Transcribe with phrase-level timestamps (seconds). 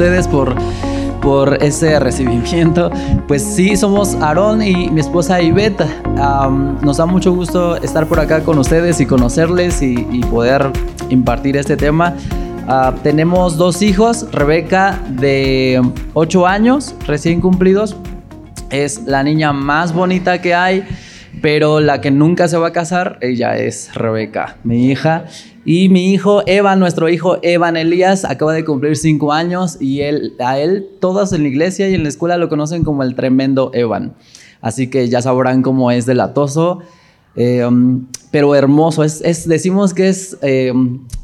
[0.00, 0.54] ustedes por
[1.20, 2.90] por ese recibimiento.
[3.28, 5.84] Pues sí, somos Aarón y mi esposa Ivette.
[6.80, 9.96] nos da mucho gusto estar por acá con ustedes y conocerles y,
[10.30, 10.70] poder
[11.10, 12.14] impartir este tema.
[12.66, 15.82] Ah, tenemos dos hijos, Rebeca de
[16.14, 17.94] 8 años, recién cumplidos.
[18.70, 20.84] Es la niña más bonita que hay,
[21.42, 25.26] pero la que nunca se va a casar, ella es Rebeca, mi hija.
[25.64, 30.34] Y mi hijo Evan, nuestro hijo Evan Elías, acaba de cumplir cinco años y él,
[30.38, 33.70] a él todos en la iglesia y en la escuela lo conocen como el tremendo
[33.74, 34.14] Evan.
[34.62, 36.80] Así que ya sabrán cómo es delatoso,
[37.36, 39.04] eh, um, pero hermoso.
[39.04, 40.72] Es, decimos que es eh,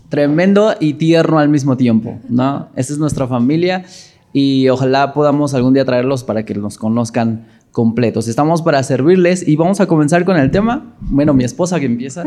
[0.09, 2.69] tremendo y tierno al mismo tiempo, ¿no?
[2.77, 3.85] Esa es nuestra familia
[4.33, 8.27] y ojalá podamos algún día traerlos para que nos conozcan completos.
[8.27, 10.95] Estamos para servirles y vamos a comenzar con el tema.
[10.99, 12.25] Bueno, mi esposa que empieza.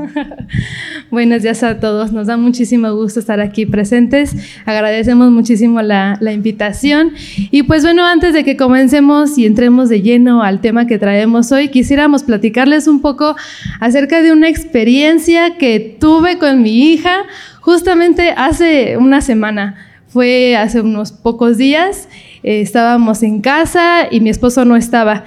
[1.09, 2.11] Buenos días a todos.
[2.11, 4.35] Nos da muchísimo gusto estar aquí presentes.
[4.67, 7.13] Agradecemos muchísimo la, la invitación.
[7.49, 11.51] Y pues bueno, antes de que comencemos y entremos de lleno al tema que traemos
[11.51, 13.35] hoy, quisiéramos platicarles un poco
[13.79, 17.23] acerca de una experiencia que tuve con mi hija
[17.59, 19.77] justamente hace una semana.
[20.09, 22.07] Fue hace unos pocos días
[22.43, 25.25] eh, estábamos en casa y mi esposo no estaba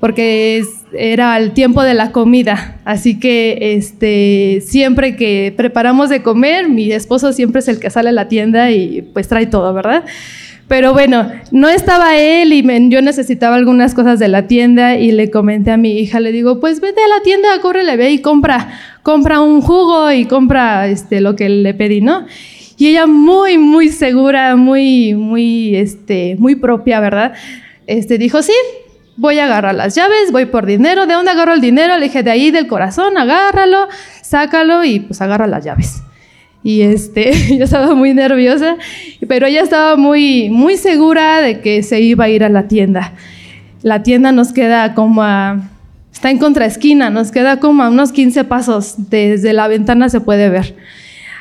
[0.00, 6.68] porque era el tiempo de la comida, así que este, siempre que preparamos de comer,
[6.68, 10.04] mi esposo siempre es el que sale a la tienda y pues trae todo, ¿verdad?
[10.70, 15.28] Pero bueno, no estaba él y yo necesitaba algunas cosas de la tienda y le
[15.28, 18.78] comenté a mi hija, le digo, pues vete a la tienda, córrele, ve y compra,
[19.02, 22.24] compra un jugo y compra este, lo que le pedí, ¿no?
[22.78, 27.32] Y ella muy, muy segura, muy, muy, este, muy propia, ¿verdad?
[27.88, 28.54] Este, dijo, sí,
[29.20, 31.06] voy a agarrar las llaves, voy por dinero.
[31.06, 31.96] ¿De dónde agarro el dinero?
[31.98, 33.86] Le dije, de ahí del corazón, agárralo,
[34.22, 36.02] sácalo y pues agarra las llaves.
[36.62, 38.76] Y este, yo estaba muy nerviosa,
[39.28, 43.12] pero ella estaba muy, muy segura de que se iba a ir a la tienda.
[43.82, 45.68] La tienda nos queda como a,
[46.10, 50.48] está en contraesquina, nos queda como a unos 15 pasos, desde la ventana se puede
[50.48, 50.74] ver.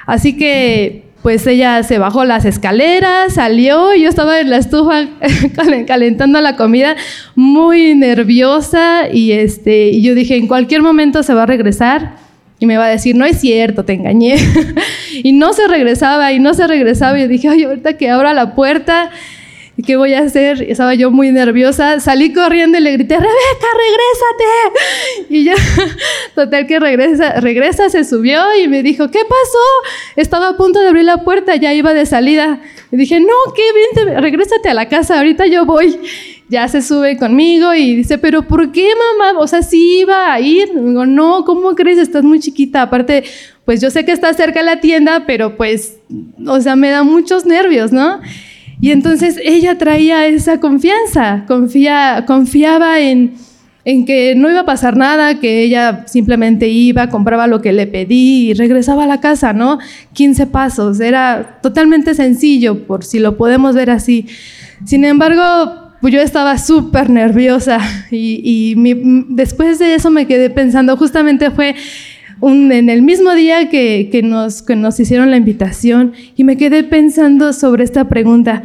[0.06, 5.08] Así que pues ella se bajó las escaleras, salió, yo estaba en la estufa
[5.88, 6.96] calentando la comida,
[7.36, 12.16] muy nerviosa y este, yo dije, en cualquier momento se va a regresar
[12.58, 14.36] y me va a decir, no es cierto, te engañé.
[15.24, 18.34] y no se regresaba y no se regresaba y yo dije, ay, ahorita que abra
[18.34, 19.39] la puerta ¿Y
[19.86, 20.64] qué voy a hacer?
[20.64, 22.00] Estaba yo muy nerviosa.
[22.00, 25.34] Salí corriendo y le grité, Rebeca, regrésate.
[25.34, 25.56] Y ya,
[26.36, 30.14] total que regresa, regresa, se subió y me dijo, ¿qué pasó?
[30.16, 32.62] Estaba a punto de abrir la puerta, ya iba de salida.
[32.92, 36.00] Y dije, no, qué bien, regrésate a la casa, ahorita yo voy.
[36.50, 39.40] Ya se sube conmigo y dice, pero ¿por qué mamá?
[39.40, 40.70] O sea, sí iba a ir.
[40.74, 42.00] digo, no, ¿cómo crees?
[42.00, 42.82] Estás muy chiquita.
[42.82, 43.24] Aparte,
[43.66, 45.98] pues yo sé que está cerca la tienda, pero pues,
[46.48, 48.20] o sea, me da muchos nervios, ¿no?
[48.82, 53.34] Y entonces ella traía esa confianza, confía, confiaba en,
[53.84, 58.50] que no iba a pasar nada, que ella simplemente iba, compraba lo que le pedí
[58.50, 59.80] y regresaba a la casa, ¿no?
[60.14, 64.28] 15 pasos, era totalmente sencillo, por si lo podemos ver así.
[64.86, 67.80] Sin embargo, pues yo estaba súper nerviosa
[68.12, 68.76] y,
[69.30, 71.76] después de eso me quedé pensando, justamente fue
[72.42, 78.08] en el mismo día que, nos, hicieron la invitación y me quedé pensando sobre esta
[78.08, 78.64] pregunta.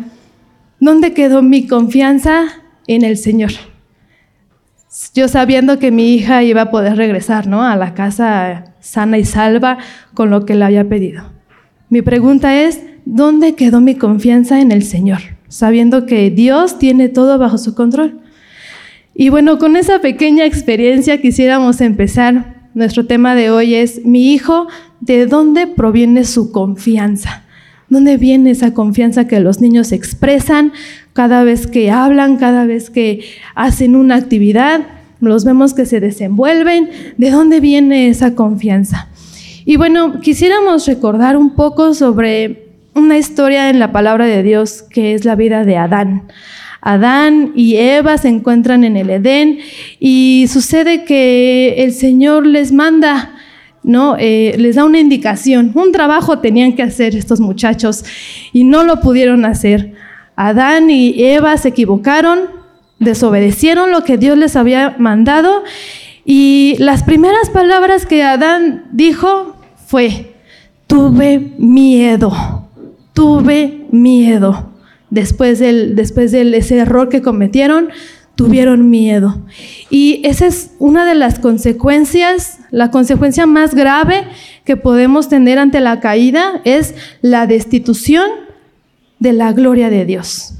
[0.80, 2.44] ¿Dónde quedó mi confianza
[2.86, 3.52] en el Señor?
[5.14, 7.64] Yo sabiendo que mi hija iba a poder regresar ¿no?
[7.64, 9.78] a la casa sana y salva
[10.14, 11.24] con lo que le había pedido.
[11.88, 15.20] Mi pregunta es, ¿dónde quedó mi confianza en el Señor?
[15.48, 18.20] Sabiendo que Dios tiene todo bajo su control.
[19.14, 24.66] Y bueno, con esa pequeña experiencia quisiéramos empezar nuestro tema de hoy es, mi hijo,
[25.00, 27.44] ¿de dónde proviene su confianza?
[27.88, 30.72] ¿Dónde viene esa confianza que los niños expresan
[31.12, 33.24] cada vez que hablan, cada vez que
[33.54, 34.80] hacen una actividad?
[35.20, 36.90] Los vemos que se desenvuelven.
[37.16, 39.08] ¿De dónde viene esa confianza?
[39.64, 45.14] Y bueno, quisiéramos recordar un poco sobre una historia en la palabra de Dios que
[45.14, 46.24] es la vida de Adán.
[46.84, 49.58] Adán y Eva se encuentran en el Edén
[49.98, 53.36] y sucede que el Señor les manda,
[53.82, 54.16] ¿no?
[54.18, 58.04] Eh, les da una indicación, un trabajo tenían que hacer estos muchachos
[58.52, 59.94] y no lo pudieron hacer.
[60.36, 62.40] Adán y Eva se equivocaron,
[62.98, 65.64] desobedecieron lo que Dios les había mandado
[66.26, 69.56] y las primeras palabras que Adán dijo
[69.86, 70.34] fue,
[70.86, 72.68] tuve miedo,
[73.14, 74.73] tuve miedo
[75.14, 77.88] después, del, de ese error que cometieron,
[78.34, 79.42] tuvieron miedo.
[79.90, 84.24] Y esa es una de las consecuencias, la consecuencia más grave
[84.64, 88.28] que podemos tener ante la caída es la destitución
[89.18, 90.54] de la gloria de Dios.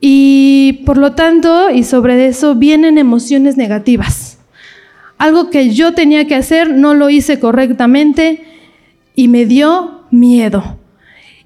[0.00, 4.38] Y por lo tanto, y sobre eso vienen emociones negativas.
[5.18, 8.42] Algo que yo tenía que hacer, no lo hice correctamente
[9.14, 10.79] y me dio miedo.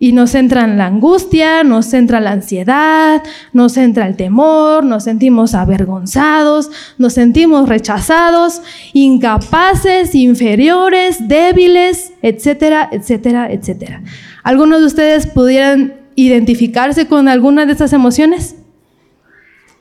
[0.04, 3.22] Y nos entra la angustia, nos entra la ansiedad,
[3.54, 8.60] nos entra el temor, nos sentimos avergonzados, nos sentimos rechazados,
[8.92, 14.02] incapaces, inferiores, débiles, etcétera, etcétera, etcétera.
[14.42, 18.56] ¿Algunos de ustedes pudieran identificarse con alguna de estas emociones?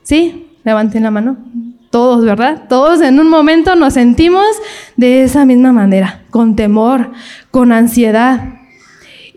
[0.03, 0.47] ¿Sí?
[0.63, 1.35] Levanten la mano.
[1.89, 2.63] Todos, ¿verdad?
[2.69, 4.45] Todos en un momento nos sentimos
[4.95, 7.11] de esa misma manera, con temor,
[7.51, 8.62] con ansiedad.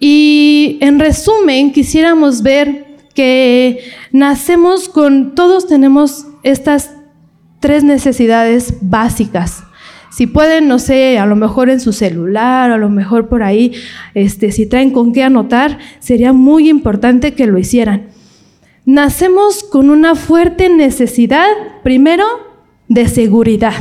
[0.09, 3.81] Y en resumen, quisiéramos ver que
[4.13, 6.93] nacemos con, todos tenemos estas
[7.59, 9.65] tres necesidades básicas.
[10.13, 13.73] Si pueden, no sé, a lo mejor en su celular, a lo mejor por ahí,
[14.15, 18.07] este, si traen con qué anotar, sería muy importante que lo hicieran.
[18.85, 21.49] Nacemos con una fuerte necesidad,
[21.83, 22.25] primero,
[22.87, 23.75] de seguridad.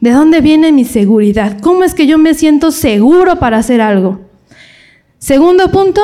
[0.00, 1.60] ¿De dónde viene mi seguridad?
[1.60, 4.23] ¿Cómo es que yo me siento seguro para hacer algo?
[5.24, 6.02] Segundo punto,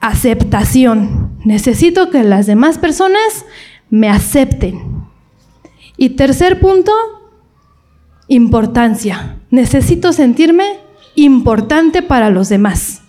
[0.00, 1.38] aceptación.
[1.44, 3.46] Necesito que las demás personas
[3.90, 5.04] me acepten.
[5.96, 6.90] Y tercer punto,
[8.26, 9.36] importancia.
[9.50, 10.80] Necesito sentirme
[11.14, 13.02] importante para los demás.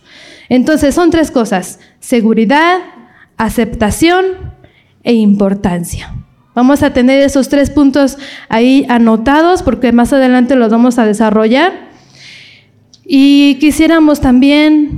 [0.48, 2.78] Entonces son tres cosas, seguridad,
[3.36, 4.26] aceptación
[5.04, 6.14] e importancia.
[6.54, 11.87] Vamos a tener esos tres puntos ahí anotados porque más adelante los vamos a desarrollar.
[13.10, 14.92] Y quisiéramos también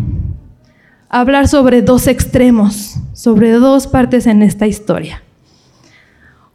[1.09, 5.21] hablar sobre dos extremos, sobre dos partes en esta historia.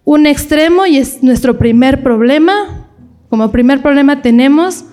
[0.02, 2.88] Un extremo, y es nuestro primer problema,
[3.28, 4.84] como primer problema tenemos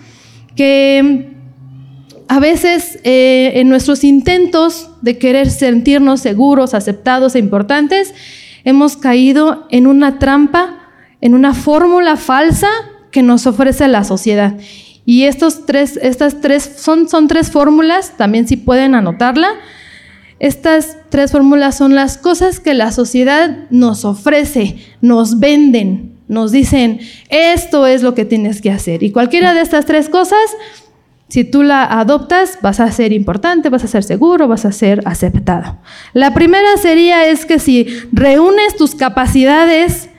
[0.56, 1.32] que
[2.28, 8.14] a veces eh, en nuestros intentos de querer sentirnos seguros, aceptados e importantes,
[8.64, 10.92] hemos caído en una trampa,
[11.22, 12.70] en una fórmula falsa
[13.12, 14.58] que nos ofrece la sociedad.
[15.06, 19.50] Y estos tres, estas tres son, son tres fórmulas, también si pueden anotarla.
[20.40, 27.00] Estas tres fórmulas son las cosas que la sociedad nos ofrece, nos venden, nos dicen,
[27.30, 29.04] esto es lo que tienes que hacer.
[29.04, 30.40] Y cualquiera de estas tres cosas
[31.32, 35.02] si tú la adoptas, vas a ser importante, vas a ser seguro, vas a ser
[35.06, 35.78] aceptado.
[36.12, 40.10] La primera sería es que si reúnes tus capacidades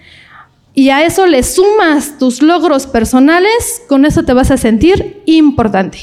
[0.75, 5.99] y a eso le sumas tus logros personales, con eso te vas a sentir importante.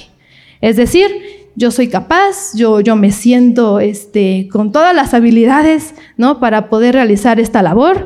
[0.61, 1.09] Es decir,
[1.55, 6.39] yo soy capaz, yo, yo me siento este, con todas las habilidades ¿no?
[6.39, 8.05] para poder realizar esta labor.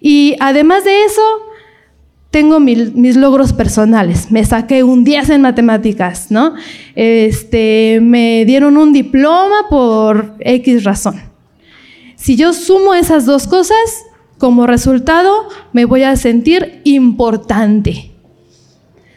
[0.00, 1.22] Y además de eso,
[2.30, 4.30] tengo mis logros personales.
[4.30, 6.54] Me saqué un 10 en matemáticas, ¿no?
[6.96, 11.22] Este, me dieron un diploma por X razón.
[12.16, 14.04] Si yo sumo esas dos cosas,
[14.38, 18.12] como resultado me voy a sentir importante.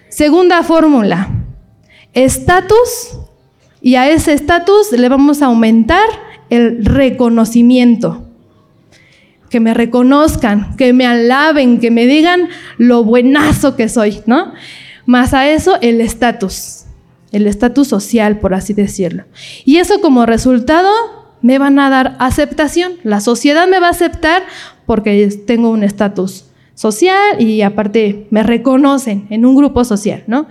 [0.10, 1.30] Segunda fórmula,
[2.14, 3.20] estatus,
[3.82, 6.08] y a ese estatus le vamos a aumentar
[6.50, 8.24] el reconocimiento
[9.50, 14.54] que me reconozcan, que me alaben, que me digan lo buenazo que soy, ¿no?
[15.06, 16.86] Más a eso el estatus,
[17.32, 19.24] el estatus social, por así decirlo.
[19.64, 20.92] Y eso como resultado
[21.42, 22.94] me van a dar aceptación.
[23.04, 24.44] La sociedad me va a aceptar
[24.88, 30.48] porque tengo un estatus social y aparte me reconocen en un grupo social, ¿no?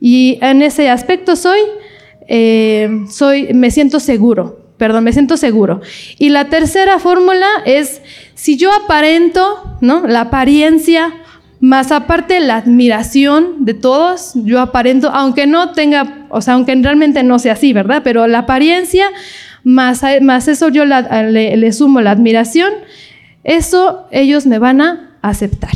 [0.00, 1.60] Y en ese aspecto soy,
[2.26, 5.80] eh, soy, me siento seguro, perdón, me siento seguro.
[6.18, 8.02] Y la tercera fórmula es
[8.34, 10.06] si yo aparento, ¿no?
[10.06, 11.14] La apariencia,
[11.60, 17.22] más aparte la admiración de todos, yo aparento, aunque no tenga, o sea, aunque realmente
[17.22, 18.02] no sea así, ¿verdad?
[18.02, 19.06] Pero la apariencia,
[19.64, 22.72] más, más eso yo le, le sumo la admiración,
[23.44, 25.72] eso ellos me van a aceptar.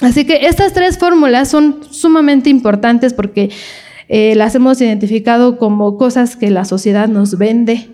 [0.00, 3.50] Así que estas tres fórmulas son sumamente importantes porque
[4.08, 7.88] eh, las hemos identificado como cosas que la sociedad nos vende,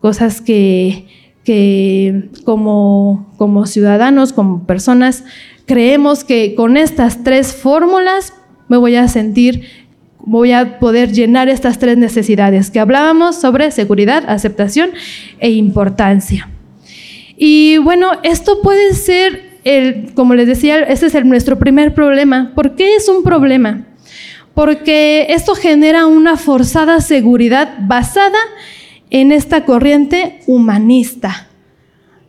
[0.00, 1.06] cosas que,
[1.44, 5.24] que como, como ciudadanos, como personas,
[5.66, 8.34] creemos que con estas tres fórmulas
[8.68, 9.62] me voy a sentir,
[10.18, 14.90] voy a poder llenar estas tres necesidades que hablábamos sobre seguridad, aceptación
[15.38, 16.50] e importancia.
[17.36, 22.52] Y bueno, esto puede ser, el, como les decía, este es nuestro primer problema.
[22.54, 23.86] ¿Por qué es un problema?
[24.56, 28.38] porque esto genera una forzada seguridad basada
[29.10, 31.48] en esta corriente humanista,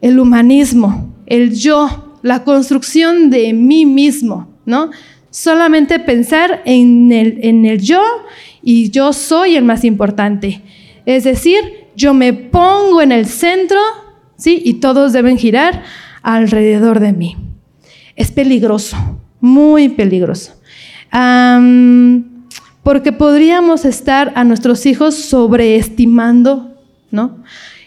[0.01, 4.91] el humanismo, el yo, la construcción de mí mismo, ¿no?
[5.29, 8.03] Solamente pensar en el, en el yo
[8.61, 10.61] y yo soy el más importante.
[11.05, 11.59] Es decir,
[11.95, 13.79] yo me pongo en el centro,
[14.37, 14.61] ¿sí?
[14.63, 15.83] Y todos deben girar
[16.21, 17.37] alrededor de mí.
[18.15, 18.97] Es peligroso,
[19.39, 20.53] muy peligroso.
[22.83, 26.75] porque podríamos estar a nuestros hijos sobreestimando,
[27.11, 27.43] ¿no?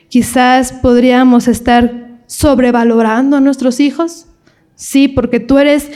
[0.08, 4.26] Quizás podríamos estar sobrevalorando a nuestros hijos.
[4.74, 5.90] Sí, porque tú eres,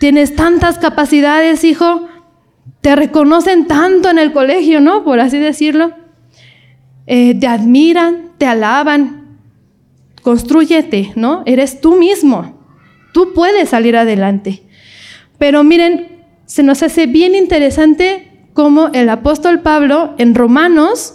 [0.00, 2.08] tienes tantas capacidades, hijo,
[2.80, 5.04] te reconocen tanto en el colegio, ¿no?
[5.04, 5.92] Por así decirlo.
[7.06, 9.17] Eh, te admiran, te alaban.
[10.22, 11.42] Construyete, ¿no?
[11.46, 12.58] Eres tú mismo.
[13.12, 14.62] Tú puedes salir adelante.
[15.38, 21.14] Pero miren, se nos hace bien interesante cómo el apóstol Pablo en Romanos,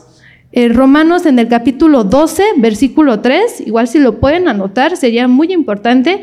[0.52, 5.52] en Romanos en el capítulo 12, versículo 3, igual si lo pueden anotar, sería muy
[5.52, 6.22] importante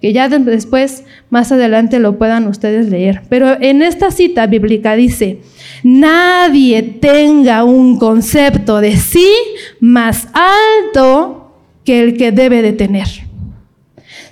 [0.00, 3.22] que ya después, más adelante, lo puedan ustedes leer.
[3.28, 5.40] Pero en esta cita bíblica dice,
[5.84, 9.30] nadie tenga un concepto de sí
[9.78, 11.51] más alto
[11.84, 13.08] que el que debe de tener,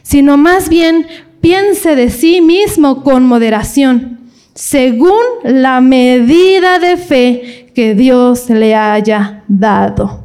[0.03, 1.07] sino más bien
[1.41, 4.21] piense de sí mismo con moderación,
[4.55, 10.25] según la medida de fe que Dios le haya dado.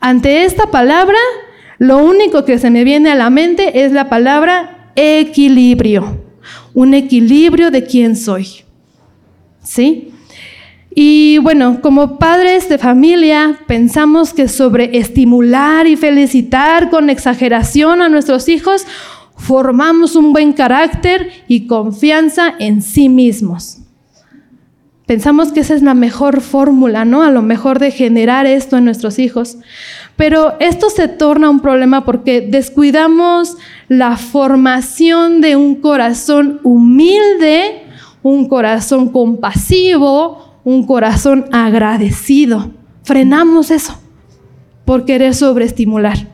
[0.00, 1.18] Ante esta palabra,
[1.78, 6.22] lo único que se me viene a la mente es la palabra equilibrio,
[6.74, 8.46] un equilibrio de quién soy.
[9.62, 10.11] ¿Sí?
[10.94, 18.08] Y bueno, como padres de familia, pensamos que sobre estimular y felicitar con exageración a
[18.08, 18.86] nuestros hijos,
[19.36, 23.78] formamos un buen carácter y confianza en sí mismos.
[25.06, 27.22] Pensamos que esa es la mejor fórmula, ¿no?
[27.22, 29.58] A lo mejor de generar esto en nuestros hijos.
[30.16, 33.56] Pero esto se torna un problema porque descuidamos
[33.88, 37.82] la formación de un corazón humilde,
[38.22, 42.70] un corazón compasivo, un corazón agradecido.
[43.02, 43.98] Frenamos eso
[44.84, 46.28] por querer sobreestimular.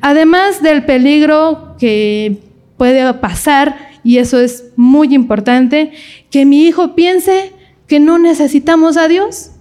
[0.00, 2.42] Además del peligro que
[2.76, 5.92] puede pasar, y eso es muy importante,
[6.30, 7.52] que mi hijo piense
[7.86, 9.52] que no necesitamos a Dios.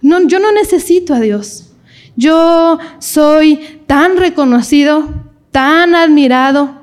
[0.00, 1.72] No, yo no necesito a Dios.
[2.16, 5.08] Yo soy tan reconocido,
[5.50, 6.80] tan admirado,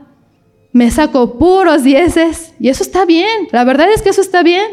[0.74, 4.64] me saco puros dieces y eso está bien, la verdad es que eso está bien,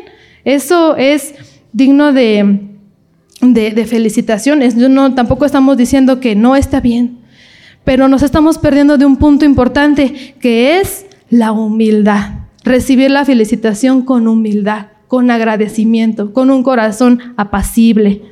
[0.45, 1.35] eso es
[1.75, 2.61] digno de,
[3.43, 4.77] de, felicitaciones.
[4.77, 7.19] No, tampoco estamos diciendo que no está bien,
[7.85, 14.03] pero nos estamos perdiendo de un punto importante que es la humildad, recibir la felicitación
[14.03, 18.23] con humildad, con agradecimiento, con un corazón apacible.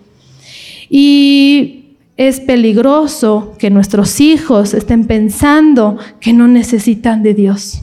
[0.88, 7.82] Y es peligroso que nuestros hijos estén pensando que no necesitan de Dios.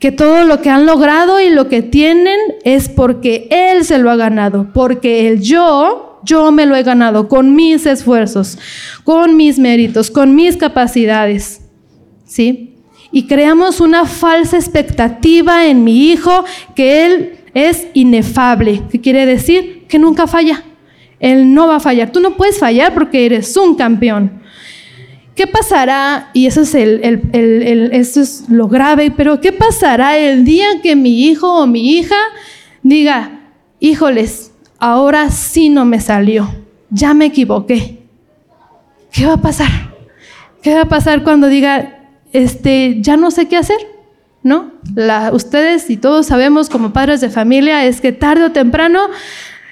[0.00, 4.10] Que todo lo que han logrado y lo que tienen es porque Él se lo
[4.10, 8.58] ha ganado, porque el yo, yo me lo he ganado con mis esfuerzos,
[9.04, 11.60] con mis méritos, con mis capacidades.
[12.24, 12.74] ¿Sí?
[13.12, 19.86] Y creamos una falsa expectativa en mi hijo que Él es inefable, que quiere decir
[19.86, 20.64] que nunca falla
[21.20, 22.10] él no va a fallar.
[22.10, 24.40] Tú no puedes fallar porque eres un campeón.
[25.40, 26.28] ¿Qué pasará?
[26.34, 27.90] Y eso es, el,
[28.50, 32.18] lo grave, pero ¿qué pasará el día que mi hijo o mi hija
[32.82, 33.40] diga,
[33.78, 36.54] híjoles, ahora sí no me salió,
[36.90, 38.00] ya me equivoqué?
[39.10, 39.94] ¿Qué va a pasar?
[40.60, 42.00] ¿Qué va a pasar cuando diga,
[42.34, 43.78] este, ya no sé qué hacer?
[44.42, 44.72] ¿No?
[45.32, 49.08] ustedes y todos sabemos como padres de familia es que tarde o temprano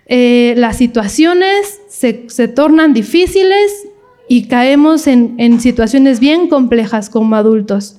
[0.07, 3.88] eh, las situaciones se, tornan difíciles
[4.29, 7.99] y caemos en, en situaciones bien complejas como adultos.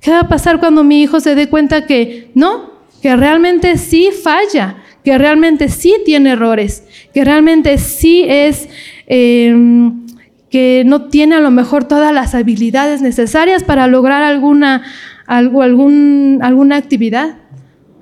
[0.00, 4.10] ¿Qué va a pasar cuando mi hijo se dé cuenta que no, que realmente sí
[4.10, 8.68] falla, que realmente sí tiene errores, que realmente sí es,
[9.06, 10.06] em,
[10.50, 14.82] que no tiene a lo mejor todas las habilidades necesarias para lograr alguna,
[15.26, 17.36] alguna actividad?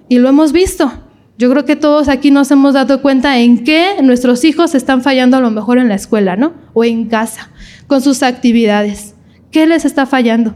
[0.08, 0.92] Y lo hemos visto.
[1.38, 5.36] Yo creo que todos aquí nos hemos dado cuenta en que nuestros hijos están fallando
[5.36, 6.52] a lo mejor en la escuela, ¿no?
[6.74, 7.49] O en casa,
[7.90, 9.16] con sus actividades.
[9.50, 10.54] ¿Qué les está fallando?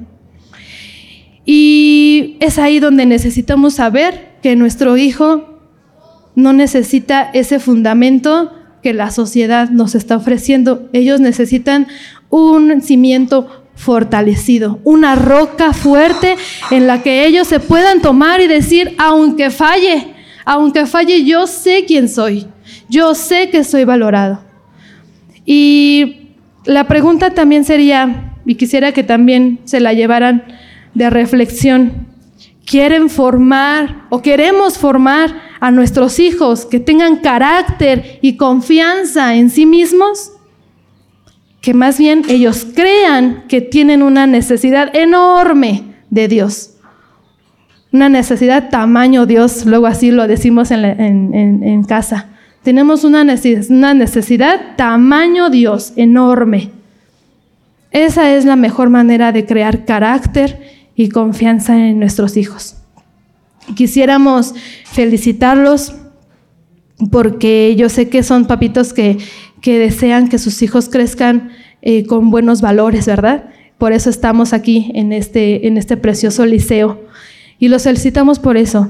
[1.45, 5.59] Y es ahí donde necesitamos saber que nuestro hijo
[6.37, 8.53] no necesita ese fundamento
[8.85, 10.89] que la sociedad nos está ofreciendo.
[10.93, 11.89] Ellos necesitan
[12.31, 16.37] un cimiento fortalecido, una roca fuerte
[16.71, 20.15] en la que ellos se puedan tomar y decir, aunque falle,
[20.45, 22.47] aunque falle, yo sé quién soy.
[22.89, 24.41] Yo sé que soy valorado.
[25.45, 26.24] Y
[26.65, 30.45] la pregunta también sería, y quisiera que también se la llevaran
[30.95, 32.07] de reflexión,
[32.65, 39.67] ¿quieren formar o queremos formar a nuestros hijos que tengan carácter y confianza en sí
[39.67, 40.35] mismos?
[41.65, 46.75] que más bien ellos crean que tienen una necesidad enorme de Dios.
[47.91, 52.34] Una necesidad tamaño Dios, luego así lo decimos en, casa.
[52.65, 56.71] Tenemos una necesidad tamaño Dios, enorme.
[57.91, 62.77] Esa es la mejor manera de crear carácter y confianza en nuestros hijos.
[63.77, 64.55] Quisiéramos
[64.87, 65.95] felicitarlos
[67.11, 69.19] porque yo sé que son papitos que,
[69.63, 71.51] desean que sus hijos crezcan
[71.83, 73.45] eh, con buenos valores, ¿verdad?
[73.77, 77.03] Por eso estamos aquí en este, en este precioso liceo.
[77.59, 78.89] Y los felicitamos por eso,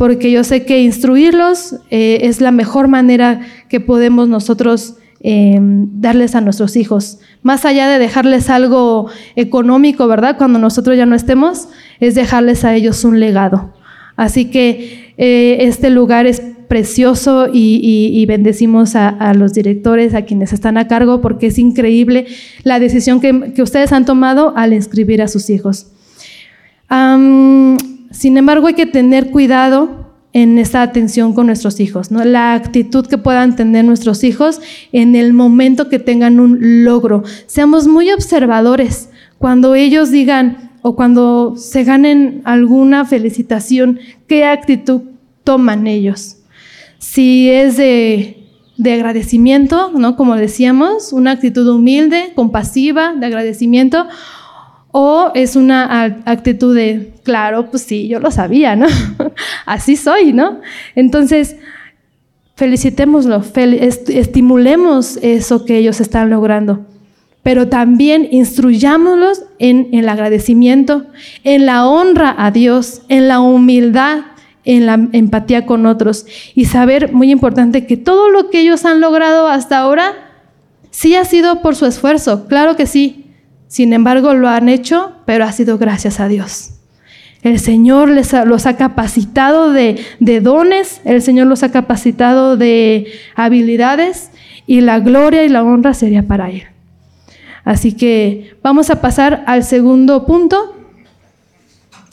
[0.00, 6.34] porque yo sé que instruirlos eh, es la mejor manera que podemos nosotros em, darles
[6.34, 7.18] a nuestros hijos.
[7.42, 10.38] Más allá de dejarles algo económico, ¿verdad?
[10.38, 11.68] Cuando nosotros ya no estemos,
[12.00, 13.74] es dejarles a ellos un legado.
[14.16, 20.78] Así que eh, este lugar es precioso y, bendecimos a, los directores, a quienes están
[20.78, 22.26] a cargo, porque es increíble
[22.62, 25.88] la decisión que, ustedes han tomado al inscribir a sus hijos.
[28.20, 32.22] Sin embargo, hay que tener cuidado en esta atención con nuestros hijos, ¿no?
[32.22, 34.60] la actitud que puedan tener nuestros hijos
[34.92, 37.22] en el momento que tengan un logro.
[37.46, 39.08] Seamos muy observadores.
[39.38, 45.00] Cuando ellos digan o cuando se ganen alguna felicitación, ¿qué actitud
[45.42, 46.36] toman ellos?
[46.98, 48.36] Si es de,
[48.84, 50.16] agradecimiento, ¿no?
[50.16, 54.08] Como decíamos, una actitud humilde, compasiva, de agradecimiento,
[54.92, 58.86] o es una actitud de, claro, pues sí, yo lo sabía, ¿no?
[59.66, 60.60] Así soy, ¿no?
[60.94, 61.56] Entonces,
[62.56, 63.42] felicitémoslo,
[64.08, 66.86] estimulemos eso que ellos están logrando,
[67.42, 71.06] pero también instruyámoslos en el agradecimiento,
[71.44, 74.24] en la honra a Dios, en la humildad,
[74.64, 79.00] en la empatía con otros y saber, muy importante, que todo lo que ellos han
[79.00, 80.12] logrado hasta ahora
[80.90, 83.29] sí ha sido por su esfuerzo, claro que sí.
[83.70, 86.72] Sin embargo, lo han hecho, pero ha sido gracias a Dios.
[87.44, 93.06] El Señor les los ha capacitado de, de dones, el Señor los ha capacitado de
[93.36, 94.32] habilidades
[94.66, 96.64] y la gloria y la honra sería para Él.
[97.62, 100.74] Así que vamos a pasar al segundo punto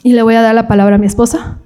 [0.03, 1.57] y le voy a dar la palabra a mi esposa.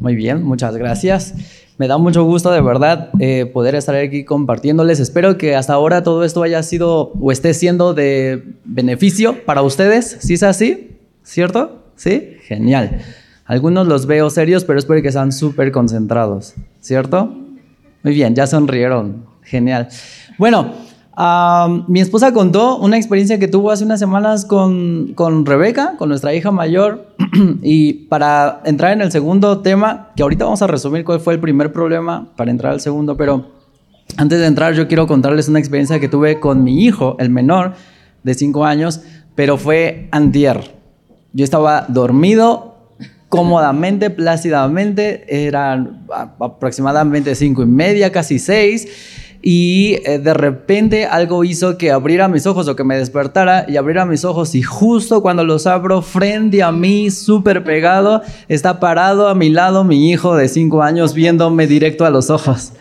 [0.00, 1.61] Muy bien, muchas gracias.
[1.82, 5.00] Me da mucho gusto de verdad eh, poder estar aquí compartiéndoles.
[5.00, 10.18] Espero que hasta ahora todo esto haya sido o esté siendo de beneficio para ustedes.
[10.20, 10.96] ¿Sí es así?
[11.24, 11.82] ¿Cierto?
[11.96, 12.36] ¿Sí?
[12.44, 13.00] Genial.
[13.46, 16.54] Algunos los veo serios, pero espero que sean súper concentrados.
[16.78, 17.34] ¿Cierto?
[18.04, 19.26] Muy bien, ya sonrieron.
[19.42, 19.88] Genial.
[20.38, 20.74] Bueno,
[21.88, 26.34] mi esposa contó una experiencia que tuvo hace unas semanas con, con Rebeca, con nuestra
[26.34, 27.08] hija mayor.
[27.62, 31.40] y para entrar en el segundo tema, que ahorita vamos a resumir cuál fue el
[31.40, 33.50] primer problema para entrar al segundo, pero
[34.16, 37.74] antes de entrar yo quiero contarles una experiencia que tuve con mi hijo, el menor,
[38.22, 39.00] de 5 años,
[39.34, 40.76] pero fue antier.
[41.32, 42.72] Yo estaba dormido
[43.28, 46.04] cómodamente, plácidamente, eran
[46.38, 48.86] aproximadamente cinco y media, casi seis
[49.42, 53.76] y eh, de repente algo hizo que abriera mis ojos o que me despertara y
[53.76, 59.28] abriera mis ojos y justo cuando los abro frente a mí, súper pegado, está parado
[59.28, 62.72] a mi lado mi hijo de 5 años viéndome directo a los ojos.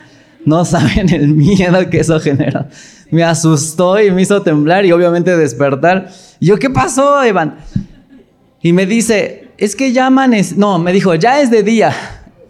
[0.45, 2.69] No saben el miedo que eso genera.
[3.09, 6.09] Me asustó y me hizo temblar y obviamente despertar.
[6.39, 7.57] Y yo, ¿qué pasó, Evan?
[8.61, 10.57] Y me dice, es que ya amaneció.
[10.57, 11.93] No, me dijo, ya es de día.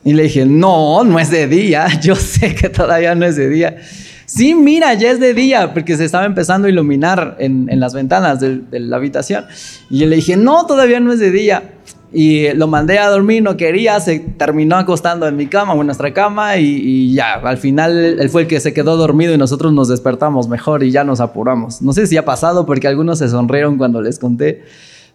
[0.03, 3.49] Y le dije, no, no es de día, yo sé que todavía no es de
[3.49, 3.77] día.
[4.25, 8.39] Sí, mira, ya es de día, porque se estaba empezando a iluminar en, las ventanas
[8.39, 9.43] de, la habitación.
[9.89, 11.73] Y yo le dije, no, todavía no es de día.
[12.13, 15.87] Y lo mandé a dormir, no quería, se terminó acostando en mi cama o en
[15.87, 19.37] nuestra cama y, y, ya, al final él fue el que se quedó dormido y
[19.37, 21.81] nosotros nos despertamos mejor y ya nos apuramos.
[21.81, 24.63] No sé si ha pasado porque algunos se sonrieron cuando les conté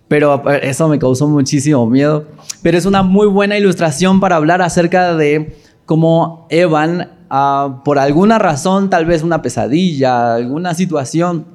[0.08, 2.26] pero eso me causó muchísimo miedo.
[2.62, 8.38] Pero es una muy buena ilustración para hablar acerca de cómo Evan, ah, por alguna
[8.38, 11.46] razón, tal vez una pesadilla, alguna situación,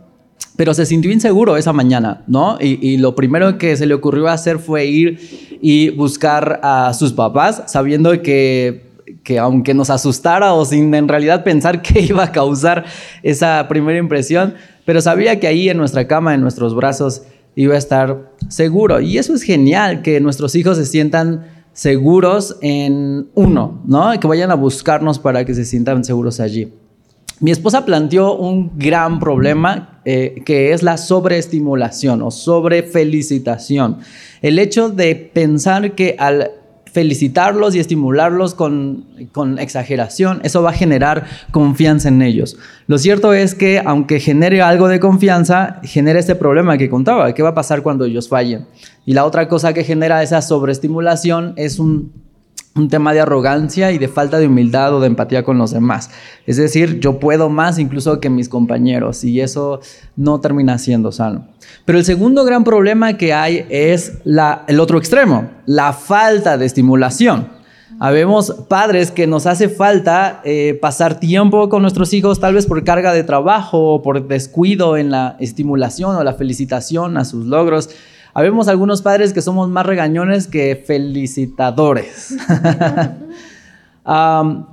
[0.55, 2.57] pero se sintió inseguro esa mañana, ¿no?
[2.59, 7.63] Y, lo primero que se le ocurrió hacer fue ir y buscar a sus papás,
[7.67, 8.91] sabiendo que,
[9.23, 12.85] que aunque nos asustara o sin en realidad pensar que iba a causar
[13.23, 17.23] esa primera impresión, pero sabía que ahí en nuestra cama, en nuestros brazos,
[17.55, 18.99] iba a estar seguro.
[19.01, 24.19] Y eso es genial, que nuestros hijos se sientan seguros en uno, ¿no?
[24.19, 26.73] Que vayan a buscarnos para que se sientan seguros allí.
[27.39, 33.97] Mi esposa planteó un gran problema eh, que es la sobreestimulación o sobrefelicitación.
[34.43, 36.51] El hecho de pensar que al
[36.91, 42.57] felicitarlos y estimularlos con, con, exageración, eso va a generar confianza en ellos.
[42.87, 47.43] Lo cierto es que aunque genere algo de confianza, genera este problema que contaba, ¿qué
[47.43, 48.65] va a pasar cuando ellos fallen?
[49.05, 52.11] Y la otra cosa que genera esa sobreestimulación es un
[52.75, 56.09] un tema de arrogancia y de falta de humildad o de empatía con los demás.
[56.45, 59.81] Es decir, yo puedo más incluso que mis compañeros y eso
[60.15, 61.47] no termina siendo sano.
[61.85, 66.65] Pero el segundo gran problema que hay es la, el otro extremo, la falta de
[66.65, 67.61] estimulación.
[67.99, 72.83] Habemos padres que nos hace falta eh, pasar tiempo con nuestros hijos, tal vez por
[72.83, 77.89] carga de trabajo o por descuido en la estimulación o la felicitación a sus logros.
[78.33, 82.35] Habemos algunos padres que somos más regañones que felicitadores.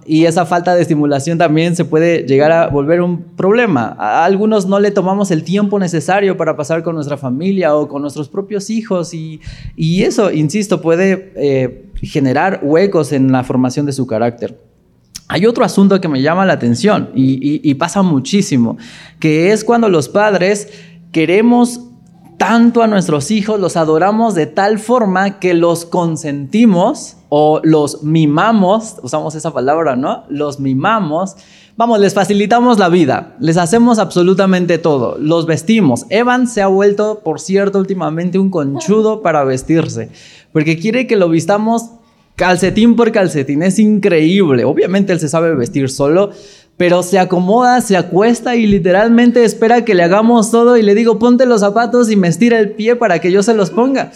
[0.07, 3.97] y esa falta de estimulación también se puede llegar a volver un problema.
[3.99, 8.01] A algunos no le tomamos el tiempo necesario para pasar con nuestra familia o con
[8.03, 9.41] nuestros propios hijos y,
[10.03, 14.59] eso, insisto, puede eh, generar huecos en la formación de su carácter.
[15.27, 18.79] Hay otro asunto que me llama la atención y pasa muchísimo,
[19.21, 20.69] que es cuando los padres
[21.13, 21.88] queremos
[22.39, 28.97] tanto a nuestros hijos, los adoramos de tal forma que los consentimos o los mimamos,
[29.03, 30.25] usamos esa palabra, ¿no?
[30.29, 31.37] Los mimamos.
[31.77, 36.07] Vamos, les facilitamos la vida, les hacemos absolutamente todo, los vestimos.
[36.11, 40.11] Evan se ha vuelto, por cierto, últimamente un conchudo para vestirse,
[40.53, 41.91] porque quiere que lo vistamos
[42.39, 44.65] calcetín por calcetín, es increíble.
[44.65, 46.31] Obviamente él se sabe vestir solo,
[46.79, 51.19] pero se acomoda, se acuesta y literalmente espera que le hagamos todo y le digo,
[51.19, 54.13] ponte los zapatos y me estira el pie para que yo se los ponga.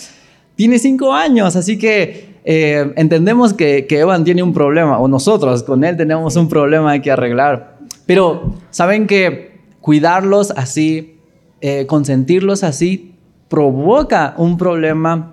[0.54, 5.82] Tiene cinco años, así que eh, entendemos que, Evan tiene un problema, o nosotros con
[5.82, 7.78] él tenemos un problema que arreglar.
[8.06, 11.18] Pero saben que cuidarlos así,
[11.60, 13.16] eh, consentirlos así,
[13.48, 15.31] provoca un problema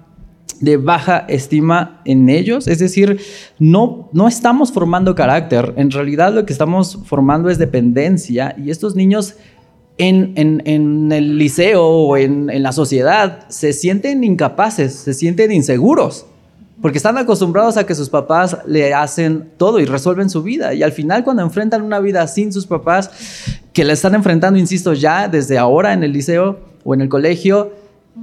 [0.60, 3.20] de baja estima en ellos, es decir,
[3.60, 8.56] no, no estamos formando carácter, en realidad lo que estamos formando es dependencia.
[8.58, 9.36] Y estos niños
[9.98, 16.26] en, el liceo o en, en la sociedad se sienten incapaces, se sienten inseguros,
[16.82, 20.74] porque están acostumbrados a que sus papás le hacen todo y resuelven su vida.
[20.74, 23.12] Y al final cuando enfrentan una vida sin sus papás,
[23.74, 27.74] que la están enfrentando, insisto, ya desde ahora en el liceo o en el colegio,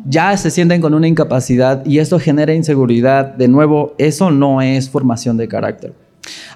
[0.04, 3.34] ya se sienten con una incapacidad y esto genera inseguridad.
[3.34, 5.94] De nuevo, eso no es formación de carácter.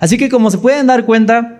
[0.00, 1.56] Así que como se pueden dar cuenta,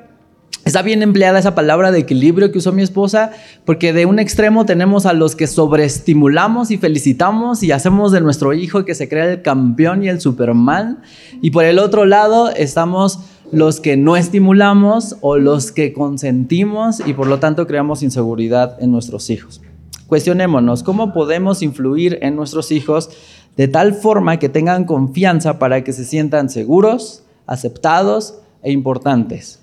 [0.67, 3.33] Está bien empleada esa palabra de equilibrio que usó mi esposa,
[3.65, 8.53] porque de un extremo tenemos a los que sobreestimulamos y felicitamos y hacemos de nuestro
[8.53, 11.01] hijo que se crea el campeón y el superman,
[11.41, 13.21] y por el otro lado estamos
[13.53, 18.93] los que no estimulamos o los que consentimos y por lo tanto creamos inseguridad en
[18.93, 19.63] nuestros hijos.
[20.11, 23.11] Cuestionémonos, ¿cómo podemos influir en nuestros hijos
[23.57, 29.61] de tal forma que tengan confianza para que se sientan seguros, aceptados e importantes?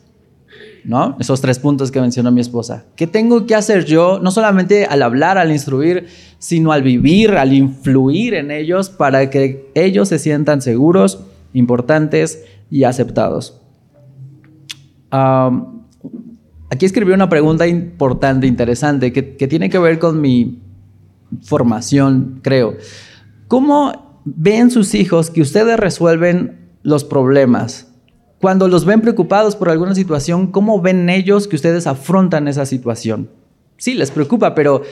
[0.85, 1.17] ¿No?
[1.19, 2.85] Esos tres puntos que mencionó mi esposa.
[2.95, 6.07] ¿Qué tengo que hacer yo, no solamente al hablar, al instruir,
[6.39, 11.19] sino al vivir, al influir en ellos para que ellos se sientan seguros,
[11.51, 13.59] importantes y aceptados?
[16.69, 20.59] Aquí escribí una pregunta importante, interesante, que, tiene que ver con mi
[21.43, 22.75] formación, creo.
[23.47, 27.87] ¿Cómo ven sus hijos que ustedes resuelven los problemas?
[28.41, 33.29] Cuando los ven preocupados por alguna situación, ¿cómo ven ellos que ustedes afrontan esa situación?
[33.77, 34.83] Sí, les preocupa, pero,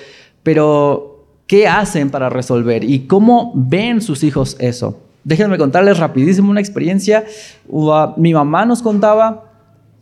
[0.44, 2.84] pero ¿qué hacen para resolver?
[2.86, 5.02] ¿Y cómo ven sus hijos eso?
[5.26, 7.26] Déjenme contarles rapidísimo una experiencia.
[8.16, 9.52] Mi mamá nos contaba,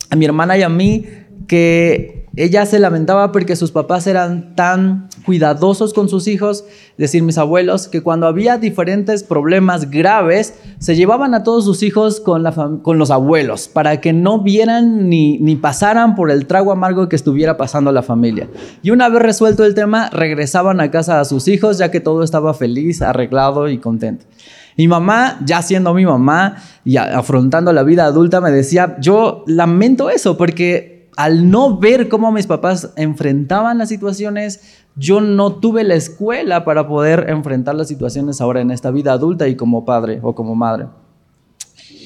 [0.09, 1.05] a mi hermana y a mí,
[1.47, 6.65] que ella se lamentaba porque sus papás eran tan cuidadosos con sus hijos,
[6.97, 12.19] decir, mis abuelos, que cuando había diferentes problemas graves, se llevaban a todos sus hijos
[12.19, 12.43] con,
[12.82, 17.15] con los abuelos para que no vieran ni, ni pasaran por el trago amargo que
[17.15, 18.49] estuviera pasando la familia.
[18.82, 22.23] Y una vez resuelto el tema, regresaban a casa a sus hijos ya que todo
[22.23, 24.25] estaba feliz, arreglado y contento.
[24.75, 30.10] Mi mamá, ya siendo mi mamá y afrontando la vida adulta, me decía, yo lamento
[30.10, 35.95] eso porque al no ver cómo mis papás enfrentaban las situaciones, yo no tuve la
[35.95, 40.36] escuela para poder enfrentar las situaciones ahora en esta vida adulta y como padre o
[40.36, 40.88] como madre.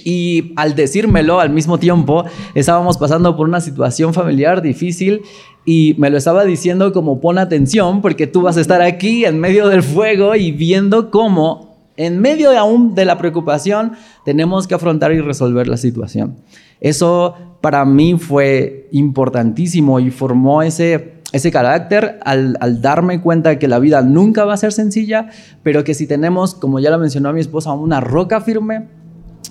[0.04, 2.24] Y al decírmelo al mismo tiempo,
[2.56, 5.22] estábamos pasando por una situación familiar difícil
[5.65, 9.38] y me lo estaba diciendo como pon atención porque tú vas a estar aquí en
[9.39, 13.93] medio del fuego y viendo cómo en medio de aún de la preocupación
[14.24, 16.38] tenemos que afrontar y resolver la situación.
[16.80, 17.36] Eso
[17.67, 24.01] para mí fue importantísimo y formó ese, ese carácter al, darme cuenta que la vida
[24.03, 25.27] nunca va a ser sencilla,
[25.63, 28.88] pero que si tenemos, como ya lo mencionó mi esposa, una roca firme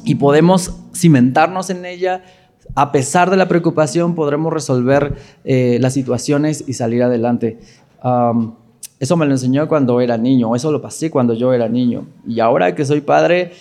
[0.03, 2.23] y podemos cimentarnos en ella.
[2.75, 7.59] A pesar de la preocupación, podremos resolver eh, las situaciones y salir adelante.
[8.99, 12.07] eso me lo enseñó cuando era niño, eso lo pasé cuando yo era niño.
[12.27, 13.53] Y ahora que soy padre,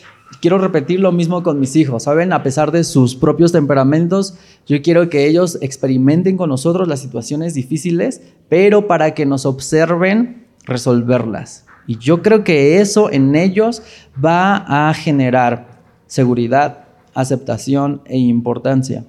[0.42, 2.34] quiero repetir lo mismo con mis hijos, ¿saben?
[2.34, 4.36] A pesar de sus propios temperamentos,
[4.66, 10.46] yo quiero que ellos experimenten con nosotros las situaciones difíciles, pero para que nos observen
[10.66, 11.66] resolverlas.
[11.88, 13.84] Y yo creo que eso en ellos
[14.24, 19.06] va a generar seguridad, aceptación e importancia.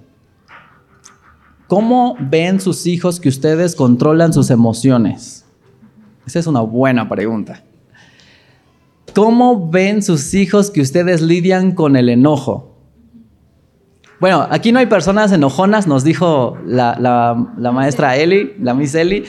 [1.66, 5.44] ¿Cómo ven sus hijos que ustedes controlan sus emociones?
[6.26, 7.62] Esa es una buena pregunta.
[9.16, 12.76] ¿Cómo ven sus hijos que ustedes lidian con el enojo?
[14.20, 17.34] Bueno, aquí no hay personas enojonas, nos dijo la,
[17.72, 19.24] maestra Eli, la Miss Eli,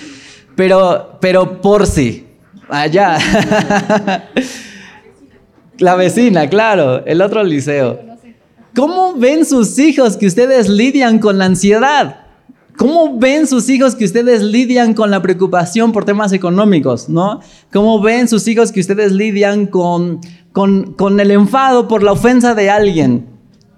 [0.58, 2.28] pero, pero por sí,
[2.68, 3.18] allá.
[5.78, 7.98] la vecina, claro, el otro liceo.
[8.76, 12.27] ¿Cómo ven sus hijos que ustedes lidian con la ansiedad?
[12.78, 17.10] ¿Cómo ven sus hijos que ustedes lidian con la preocupación por temas económicos?
[17.10, 17.40] ¿no?
[17.74, 22.70] ¿Cómo ven sus hijos que ustedes lidian con, con, el enfado por la ofensa de
[22.70, 23.30] alguien?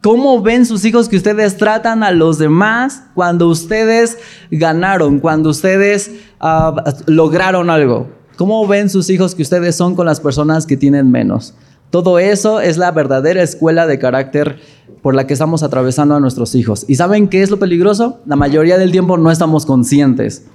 [0.04, 4.18] ¿Cómo ven sus hijos que ustedes tratan a los demás cuando ustedes
[4.52, 8.10] ganaron, cuando ustedes ah, lograron algo?
[8.36, 11.54] ¿Cómo ven sus hijos que ustedes son con las personas que tienen menos?
[11.90, 14.60] Todo eso es la verdadera escuela de carácter
[15.02, 16.86] por la que estamos atravesando a nuestros hijos.
[16.88, 18.20] ¿Y saben qué es lo peligroso?
[18.26, 20.46] La mayoría del tiempo no estamos conscientes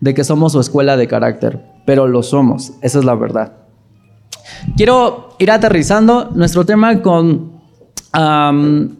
[0.00, 3.52] de que somos su escuela de carácter, pero lo somos, esa es la verdad.
[4.76, 7.60] Quiero ir aterrizando nuestro tema con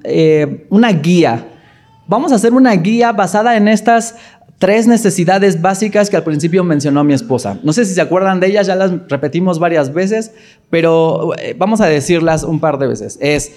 [0.04, 1.48] eh, una guía.
[2.07, 4.16] Vamos a hacer una guía basada en estas
[4.59, 7.59] tres necesidades básicas que al principio mencionó mi esposa.
[7.62, 10.33] No sé si se acuerdan de ellas, ya las repetimos varias veces,
[10.71, 13.19] pero eh, vamos a decirlas un par de veces.
[13.21, 13.53] Es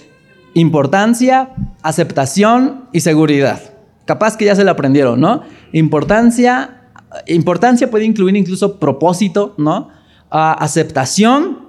[0.54, 1.50] importancia,
[1.82, 3.62] aceptación y seguridad.
[4.06, 5.42] Capaz que ya se la aprendieron, ¿no?
[5.74, 6.82] Importancia,
[7.28, 9.90] importancia puede incluir incluso propósito, ¿no?
[10.32, 11.68] Ah, aceptación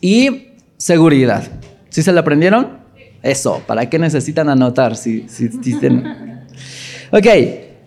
[0.00, 1.44] y seguridad.
[1.90, 2.78] ¿Sí se la aprendieron?
[3.22, 4.96] Eso, ¿para qué necesitan anotar?
[4.96, 5.74] Si, si, si
[7.10, 7.26] Ok,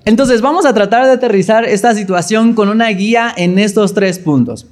[0.05, 4.67] entonces vamos a tratar de aterrizar esta situación con una guía en estos tres puntos.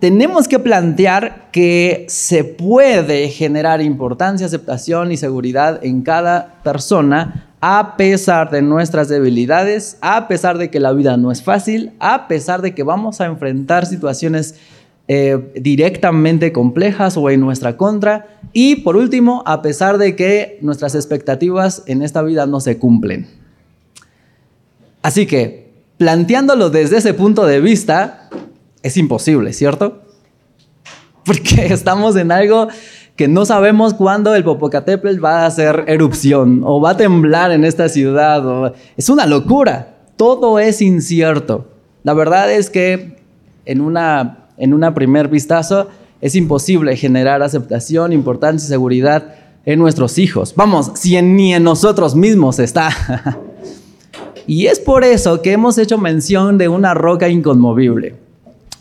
[0.00, 7.96] Tenemos que plantear que se puede generar importancia, aceptación y seguridad en cada persona a
[7.96, 12.60] pesar de nuestras debilidades, a pesar de que la vida no es fácil, a pesar
[12.60, 14.56] de que vamos a enfrentar situaciones
[15.08, 20.94] eh, directamente complejas o en nuestra contra, y por último, a pesar de que nuestras
[20.94, 23.43] expectativas en esta vida no se cumplen.
[25.04, 28.30] Así que, planteándolo desde ese punto de vista,
[28.82, 30.00] es imposible, ¿cierto?
[31.26, 32.68] Porque estamos en algo
[33.14, 37.66] que no sabemos cuándo el Popocatépetl va a hacer erupción o va a temblar en
[37.66, 38.72] esta ciudad.
[38.96, 39.98] Es una locura.
[40.16, 41.68] Todo es incierto.
[42.02, 43.18] La verdad es que
[43.66, 45.88] en una, en una primer vistazo
[46.22, 49.34] es imposible generar aceptación, importancia y seguridad
[49.66, 50.54] en nuestros hijos.
[50.56, 52.88] Vamos, si ni en nosotros mismos está.
[54.46, 58.14] Y es por eso que hemos hecho mención de una roca inconmovible.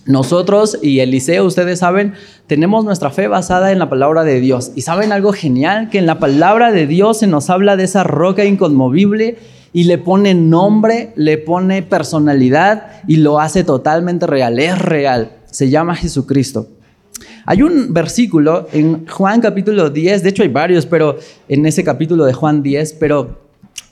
[0.06, 2.14] Nosotros y Eliseo, ustedes saben,
[2.48, 4.72] tenemos nuestra fe basada en la palabra de Dios.
[4.76, 8.04] Y saben algo genial, que en la palabra de Dios se nos habla de esa
[8.04, 9.38] roca inconmovible
[9.72, 14.60] y le pone nombre, le pone personalidad y lo hace totalmente real.
[14.60, 15.38] Es real.
[15.46, 16.68] Se llama Jesucristo.
[17.46, 22.26] Hay un versículo en Juan capítulo 10, de hecho hay varios, pero en ese capítulo
[22.26, 23.43] de Juan 10, pero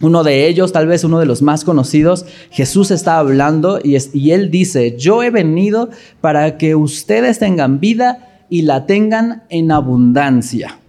[0.01, 4.51] uno de ellos, tal vez uno de los más conocidos, Jesús está hablando y, él
[4.51, 5.89] dice, yo he venido
[6.21, 10.79] para que ustedes tengan vida y la tengan en abundancia.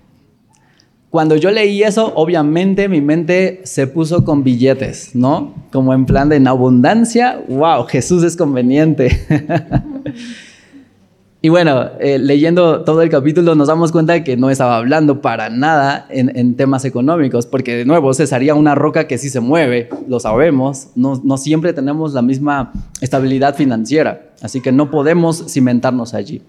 [1.11, 5.55] Cuando yo leí eso, obviamente mi mente se puso con billetes, ¿no?
[5.71, 9.21] Como en plan de en abundancia, wow, Jesús es conveniente.
[11.45, 15.21] Y bueno, eh, leyendo todo el capítulo nos damos cuenta de que no estaba hablando
[15.21, 19.89] para nada en, temas económicos, porque de nuevo cesaría una roca que sí se mueve,
[20.07, 26.43] lo sabemos, no, siempre tenemos la misma estabilidad financiera, así que no podemos cimentarnos allí.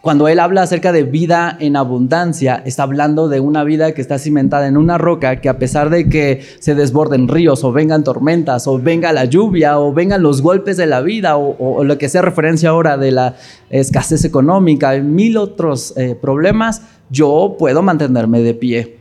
[0.00, 4.18] Cuando él habla acerca de vida en abundancia, está hablando de una vida que está
[4.20, 8.68] cimentada en una roca que a pesar de que se desborden ríos o vengan tormentas
[8.68, 12.22] o venga la lluvia o vengan los golpes de la vida o, lo que sea
[12.22, 13.34] referencia ahora de la
[13.70, 18.98] escasez económica mil otros eh, problemas, yo puedo mantenerme de pie.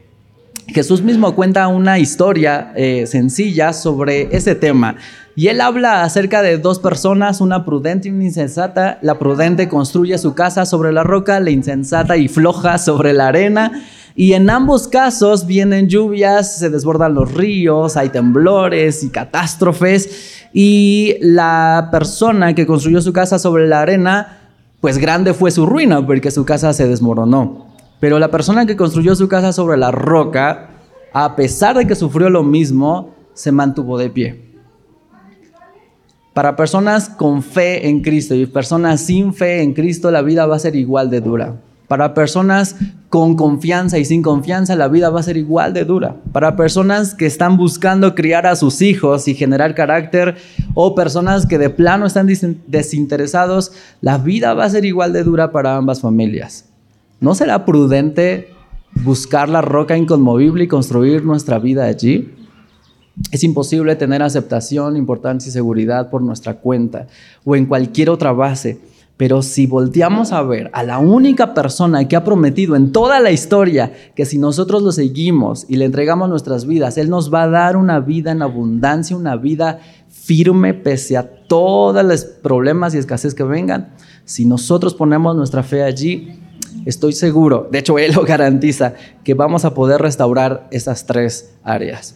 [0.67, 4.97] Jesús mismo cuenta una historia eh, sencilla sobre ese tema.
[5.37, 8.97] Y él habla acerca de dos personas, una prudente y una insensata.
[9.03, 13.83] La prudente construye su casa sobre la roca, la insensata y floja sobre la arena.
[14.15, 20.47] Y en ambos casos vienen lluvias, se desbordan los ríos, hay temblores y catástrofes.
[20.53, 24.39] Y la persona que construyó su casa sobre la arena,
[24.81, 27.67] pues grande fue su ruina porque su casa se desmoronó.
[27.99, 30.71] Pero la persona que construyó su casa sobre la roca,
[31.13, 34.46] a pesar de que sufrió lo mismo, se mantuvo de pie.
[36.37, 40.55] Para personas con fe en Cristo y personas sin fe en Cristo, la vida va
[40.55, 41.55] a ser igual de dura.
[41.87, 42.75] Para personas
[43.09, 46.17] con confianza y sin confianza, la vida va a ser igual de dura.
[46.33, 50.37] Para personas que están buscando criar a sus hijos y generar carácter,
[50.75, 52.27] o personas que de plano están
[52.67, 53.71] desinteresados,
[54.01, 56.65] la vida va a ser igual de dura para ambas familias.
[57.19, 58.49] ¿No será prudente
[59.03, 62.36] buscar la roca inconmovible y construir nuestra vida allí?
[63.31, 67.07] Es imposible tener aceptación, importancia y seguridad por nuestra cuenta
[67.43, 68.79] o en cualquier otra base.
[69.17, 73.31] Pero si volteamos a ver a la única persona que ha prometido en toda la
[73.31, 77.49] historia que si nosotros lo seguimos y le entregamos nuestras vidas, Él nos va a
[77.49, 83.33] dar una vida en abundancia, una vida firme pese a todos los problemas y escasez
[83.33, 83.89] que vengan.
[84.25, 86.39] Si nosotros ponemos nuestra fe allí,
[86.85, 92.13] estoy seguro, de hecho Él lo garantiza, que vamos a poder restaurar esas tres áreas.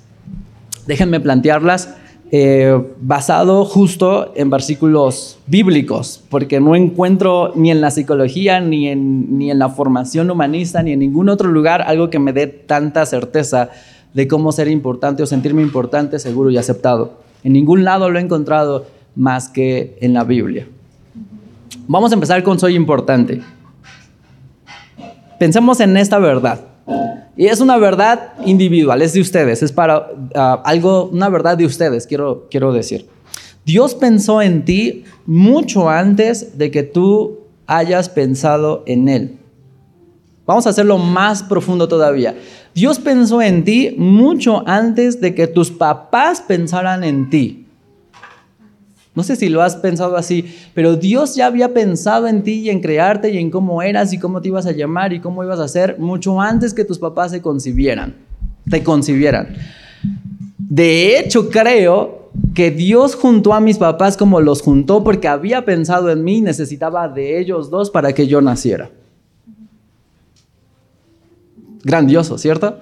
[0.88, 1.96] Déjenme plantearlas
[2.34, 9.38] eh, basado justo en versículos bíblicos, porque no encuentro ni en la psicología, ni en,
[9.38, 13.06] ni en la formación humanista, ni en ningún otro lugar algo que me dé tanta
[13.06, 13.70] certeza
[14.13, 17.20] de cómo ser importante o sentirme importante, seguro y aceptado.
[17.44, 20.67] En ningún lado lo he encontrado más que en la Biblia.
[21.88, 23.41] Vamos a empezar con soy importante.
[25.38, 26.62] Pensemos en esta verdad.
[27.38, 31.65] Y es una verdad individual, es de ustedes, es para ah, algo, una verdad de
[31.65, 33.08] ustedes, quiero, quiero decir.
[33.65, 39.38] Dios pensó en ti mucho antes de que tú hayas pensado en Él.
[40.46, 42.36] Vamos a hacerlo más profundo todavía.
[42.74, 47.61] Dios pensó en ti mucho antes de que tus papás pensaran en ti.
[49.13, 52.69] No sé si lo has pensado así, pero Dios ya había pensado en ti y
[52.69, 55.60] en crearte y en cómo eras y cómo te ibas a llamar y cómo ibas
[55.60, 58.15] a ser mucho antes que tus papás se concibieran,
[58.69, 59.54] te concibieran.
[60.58, 66.10] De hecho, creo que Dios juntó a mis papás como los juntó porque había pensado
[66.10, 68.89] en mí y necesitaba de ellos dos para que yo naciera.
[71.84, 72.80] Grandioso, ¿cierto?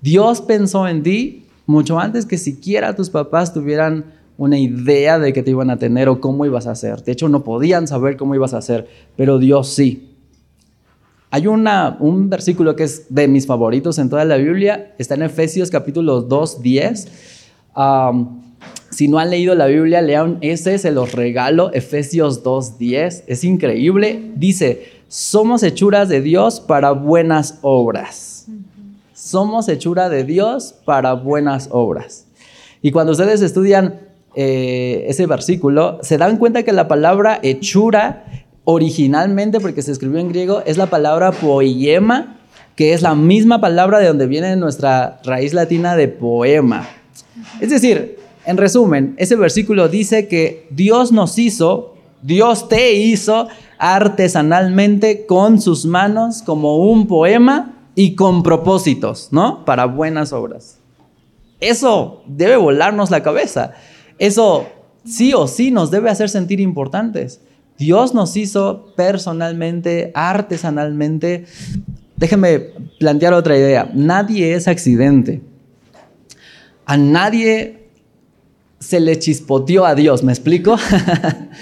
[0.00, 5.42] Dios pensó en ti mucho antes que siquiera tus papás tuvieran una idea de que
[5.42, 7.02] te iban a tener o cómo ibas a hacer.
[7.02, 10.12] De hecho, no podían saber cómo ibas a hacer, pero Dios sí.
[11.30, 15.22] Hay una, un versículo que es de mis favoritos en toda la Biblia, está en
[15.22, 17.08] Efesios capítulo 2, 10.
[18.90, 23.24] si no han leído la Biblia, lean ese, se los regalo, Efesios 2, 10.
[23.26, 24.32] Es increíble.
[24.36, 28.46] Dice, somos hechuras de Dios para buenas obras.
[29.12, 32.26] Somos hechura de Dios para buenas obras.
[32.82, 34.05] Y cuando ustedes estudian
[34.36, 38.24] eh, ese versículo, se dan cuenta que la palabra hechura
[38.64, 42.36] originalmente, porque se escribió en griego, es la palabra poema,
[42.74, 46.86] que es la misma palabra de donde viene nuestra raíz latina de poema.
[47.60, 55.24] Es decir, en resumen, ese versículo dice que Dios nos hizo, Dios te hizo artesanalmente
[55.26, 59.64] con sus manos como un poema y con propósitos, ¿no?
[59.64, 60.78] Para buenas obras.
[61.60, 63.72] Eso debe volarnos la cabeza.
[64.18, 64.66] Eso
[65.04, 67.40] sí o sí nos debe hacer sentir importantes.
[67.78, 71.44] Dios nos hizo personalmente, artesanalmente.
[72.16, 73.90] Déjenme plantear otra idea.
[73.92, 75.42] Nadie es accidente.
[76.86, 77.88] A nadie
[78.78, 80.76] se le chispoteó a Dios, ¿me explico?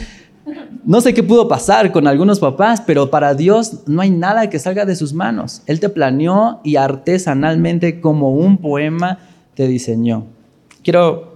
[0.84, 4.58] no sé qué pudo pasar con algunos papás, pero para Dios no hay nada que
[4.58, 5.62] salga de sus manos.
[5.66, 9.18] Él te planeó y artesanalmente como un poema
[9.54, 10.26] te diseñó.
[10.82, 11.33] Quiero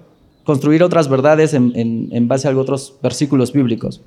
[0.49, 4.01] construir otras verdades en, base a otros versículos bíblicos.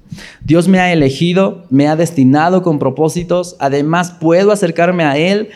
[0.44, 5.50] Dios me ha elegido, me ha destinado con propósitos, además puedo acercarme a Él.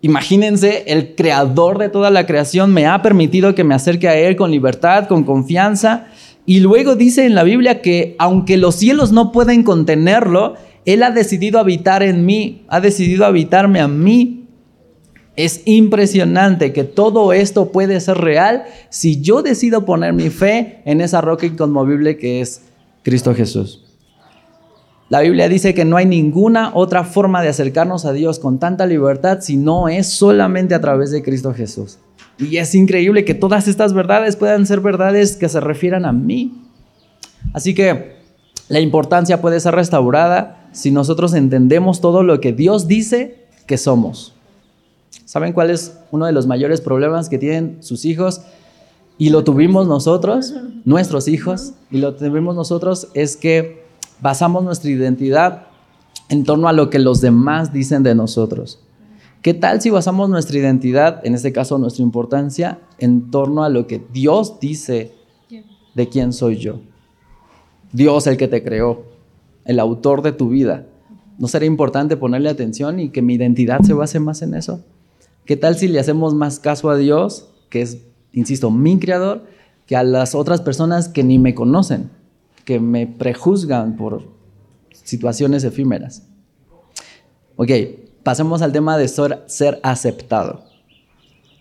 [0.00, 4.34] Imagínense, el creador de toda la creación me ha permitido que me acerque a Él
[4.34, 6.06] con libertad, con confianza.
[6.46, 10.54] Y luego dice en la Biblia que aunque los cielos no pueden contenerlo,
[10.86, 14.41] Él ha decidido habitar en mí, ha decidido habitarme a mí
[15.36, 21.00] es impresionante que todo esto puede ser real si yo decido poner mi fe en
[21.00, 22.62] esa roca inconmovible que es
[23.02, 23.84] Cristo Jesús.
[25.08, 28.86] La Biblia dice que no hay ninguna otra forma de acercarnos a Dios con tanta
[28.86, 31.98] libertad si no es solamente a través de Cristo Jesús.
[32.38, 36.66] Y es increíble que todas estas verdades puedan ser verdades que se refieran a mí.
[37.52, 38.16] Así que
[38.68, 44.34] la importancia puede ser restaurada si nosotros entendemos todo lo que Dios dice que somos.
[45.24, 48.42] ¿Saben cuál es uno de los mayores problemas que tienen sus hijos?
[49.18, 50.54] Y lo tuvimos nosotros,
[50.84, 53.84] nuestros hijos, y lo tuvimos nosotros, es que
[54.20, 55.66] basamos nuestra identidad
[56.28, 58.80] en torno a lo que los demás dicen de nosotros.
[59.42, 63.86] ¿Qué tal si basamos nuestra identidad, en este caso nuestra importancia, en torno a lo
[63.86, 65.12] que Dios dice
[65.94, 66.80] de quién soy yo?
[67.92, 69.02] Dios el que te creó,
[69.64, 70.86] el autor de tu vida.
[71.38, 74.84] ¿No sería importante ponerle atención y que mi identidad se base más en eso?
[75.44, 77.98] ¿Qué tal si le hacemos más caso a Dios, que es,
[78.32, 79.44] insisto, mi creador,
[79.86, 82.10] que a las otras personas que ni me conocen,
[82.64, 84.24] que me prejuzgan por
[84.92, 86.22] situaciones efímeras?
[87.56, 87.70] Ok,
[88.22, 90.71] pasemos al tema de ser aceptado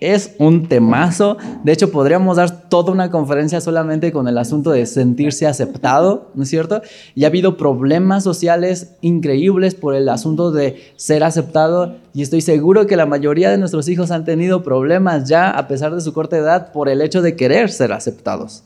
[0.01, 1.37] es un temazo.
[1.63, 6.43] De hecho, podríamos dar toda una conferencia solamente con el asunto de sentirse aceptado, ¿no
[6.43, 6.81] es cierto?
[7.15, 12.87] Y ha habido problemas sociales increíbles por el asunto de ser aceptado y estoy seguro
[12.87, 16.37] que la mayoría de nuestros hijos han tenido problemas ya, a pesar de su corta
[16.37, 18.63] edad, por el hecho de querer ser aceptados.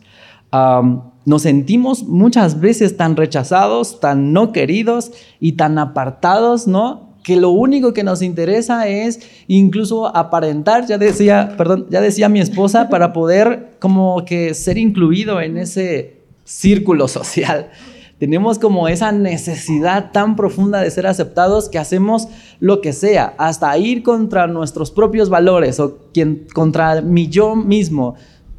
[1.26, 5.12] nos sentimos muchas veces tan rechazados, tan no queridos
[5.42, 7.15] y tan apartados, ¿no?
[7.26, 12.40] Que lo único que nos interesa es incluso aparentar, ya decía, perdón, ya decía mi
[12.40, 17.72] esposa, para poder como que ser incluido en ese círculo social.
[18.20, 22.28] Tenemos como esa necesidad tan profunda de ser aceptados que hacemos
[22.60, 28.14] lo que sea, hasta ir contra nuestros propios valores o quien, contra mi yo mismo,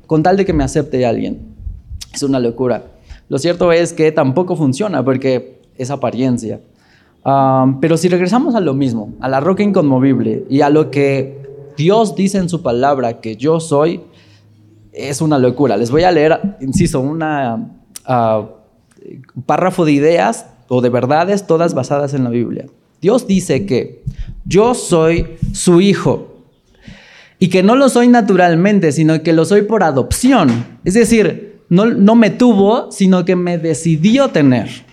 [0.08, 1.54] con tal de que me acepte alguien.
[2.12, 2.82] Es una locura.
[3.28, 6.58] Lo cierto es que tampoco funciona porque es apariencia
[7.80, 11.42] pero si regresamos a lo mismo, a la roca inconmovible y a lo que
[11.76, 14.02] Dios dice en su palabra que yo soy,
[14.92, 15.76] es una locura.
[15.76, 18.46] Les voy a leer, insisto, un uh,
[19.44, 22.66] párrafo de ideas o de verdades todas basadas en la Biblia.
[23.02, 24.04] Dios dice que
[24.44, 26.44] yo soy su hijo
[27.40, 30.78] y que no lo soy naturalmente, sino que lo soy por adopción.
[30.84, 34.85] Es decir, no, no me tuvo, sino que me decidió tener.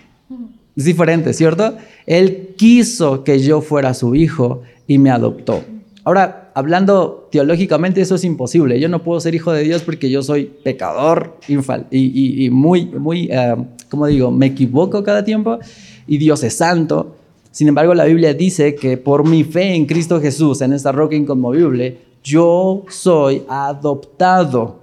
[0.76, 1.76] Es diferente, ¿cierto?
[2.06, 5.62] Él quiso que yo fuera su hijo y me adoptó.
[6.04, 8.78] Ahora, hablando teológicamente, eso es imposible.
[8.78, 13.28] Yo no puedo ser hijo de Dios porque yo soy pecador y, y, muy, muy,
[13.30, 13.56] eh,
[13.88, 15.58] como digo, me equivoco cada tiempo
[16.06, 17.16] y Dios es santo.
[17.50, 21.14] Sin embargo, la Biblia dice que por mi fe en Cristo Jesús, en esta roca
[21.14, 24.80] inconmovible, yo soy adoptado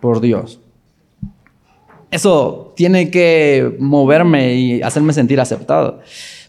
[0.00, 0.58] por Dios.
[2.14, 5.98] Eso tiene que moverme y hacerme sentir aceptado.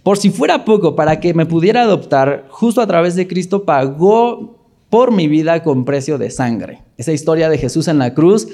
[0.04, 4.60] Por si fuera poco, para que me pudiera adoptar, justo a través de Cristo pagó
[4.92, 6.84] por mi vida con precio de sangre.
[6.98, 8.48] Esa historia de Jesús en la cruz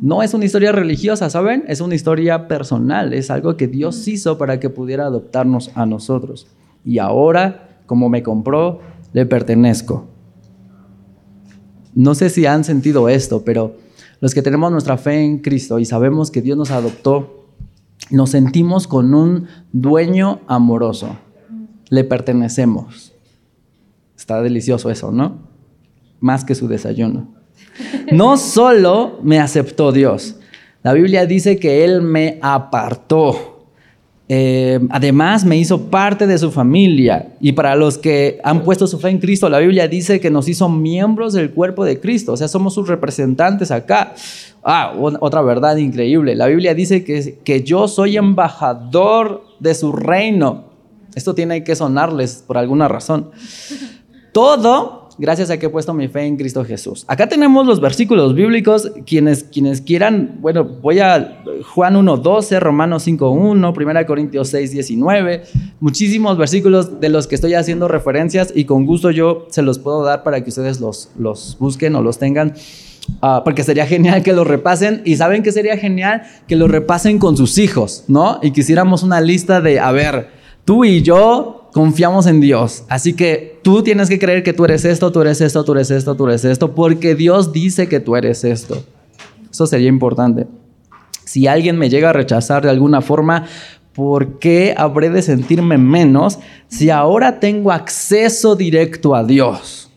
[0.00, 1.62] no es una historia religiosa, ¿saben?
[1.68, 6.48] Es una historia personal, es algo que Dios hizo para que pudiera adoptarnos a nosotros.
[6.84, 8.80] Y ahora, como me compró,
[9.12, 10.08] le pertenezco.
[11.94, 13.85] No sé si han sentido esto, pero
[14.20, 17.46] los que tenemos nuestra fe en Cristo y sabemos que Dios nos adoptó,
[18.10, 21.16] nos sentimos con un dueño amoroso.
[21.88, 23.12] Le pertenecemos.
[24.16, 25.38] Está delicioso eso, ¿no?
[26.20, 27.28] Más que su desayuno.
[28.12, 30.36] No solo me aceptó Dios,
[30.82, 33.55] la Biblia dice que Él me apartó.
[34.28, 37.34] Eh, además, me hizo parte de su familia.
[37.40, 40.48] Y para los que han puesto su fe en Cristo, la Biblia dice que nos
[40.48, 42.32] hizo miembros del cuerpo de Cristo.
[42.32, 44.14] O sea, somos sus representantes acá.
[44.64, 46.34] Ah, otra verdad increíble.
[46.34, 50.64] La Biblia dice que, que yo soy embajador de su reino.
[51.14, 53.30] Esto tiene que sonarles por alguna razón.
[54.32, 57.04] Todo gracias a que he puesto mi fe en Cristo Jesús.
[57.08, 61.42] Acá tenemos los versículos bíblicos, quienes, quienes quieran, bueno, voy a
[61.74, 65.42] Juan 1.12, Romanos 5.1, 1 Corintios 6.19,
[65.80, 70.02] muchísimos versículos de los que estoy haciendo referencias y con gusto yo se los puedo
[70.04, 72.54] dar para que ustedes los, los busquen o los tengan.
[73.22, 77.18] Ah, porque sería genial que los repasen y saben que sería genial que los repasen
[77.18, 78.38] con sus hijos, ¿no?
[78.42, 80.28] Y quisiéramos una lista de, a ver,
[80.64, 82.84] tú y yo confiamos en Dios.
[82.88, 85.90] Así que tú tienes que creer que tú eres esto, tú eres esto, tú eres
[85.90, 88.82] esto, tú eres esto, porque Dios dice que tú eres esto.
[89.50, 90.46] Eso sería importante.
[91.26, 93.44] Si alguien me llega a rechazar de alguna forma,
[93.92, 99.90] ¿por qué habré de sentirme menos si ahora tengo acceso directo a Dios?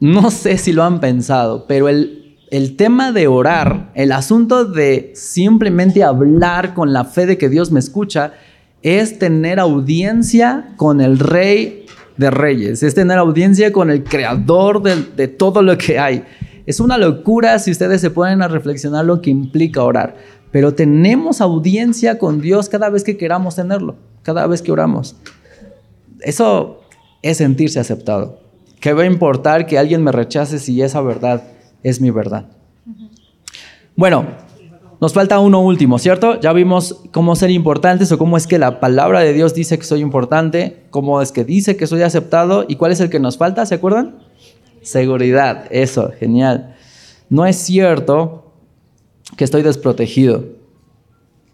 [0.00, 5.12] No sé si lo han pensado, pero el, el tema de orar, el asunto de
[5.14, 8.34] simplemente hablar con la fe de que Dios me escucha,
[8.82, 15.28] es tener audiencia con el rey de reyes, es tener audiencia con el creador de,
[15.28, 16.24] todo lo que hay.
[16.66, 20.16] Es una locura si ustedes se ponen a reflexionar lo que implica orar,
[20.50, 25.16] pero tenemos audiencia con Dios cada vez que queramos tenerlo, cada vez que oramos.
[26.20, 26.80] Eso
[27.22, 28.40] es sentirse aceptado.
[28.80, 31.42] ¿Qué va a importar que alguien me rechace si esa verdad
[31.82, 32.46] es mi verdad?
[33.96, 34.26] Bueno,
[35.00, 36.38] nos falta uno último, ¿cierto?
[36.40, 39.84] Ya vimos cómo ser importantes o cómo es que la palabra de Dios dice que
[39.84, 43.38] soy importante, cómo es que dice que soy aceptado y cuál es el que nos
[43.38, 44.18] falta, ¿se acuerdan?
[44.82, 46.76] Seguridad, eso, genial.
[47.30, 48.52] No es cierto
[49.38, 50.44] que estoy desprotegido.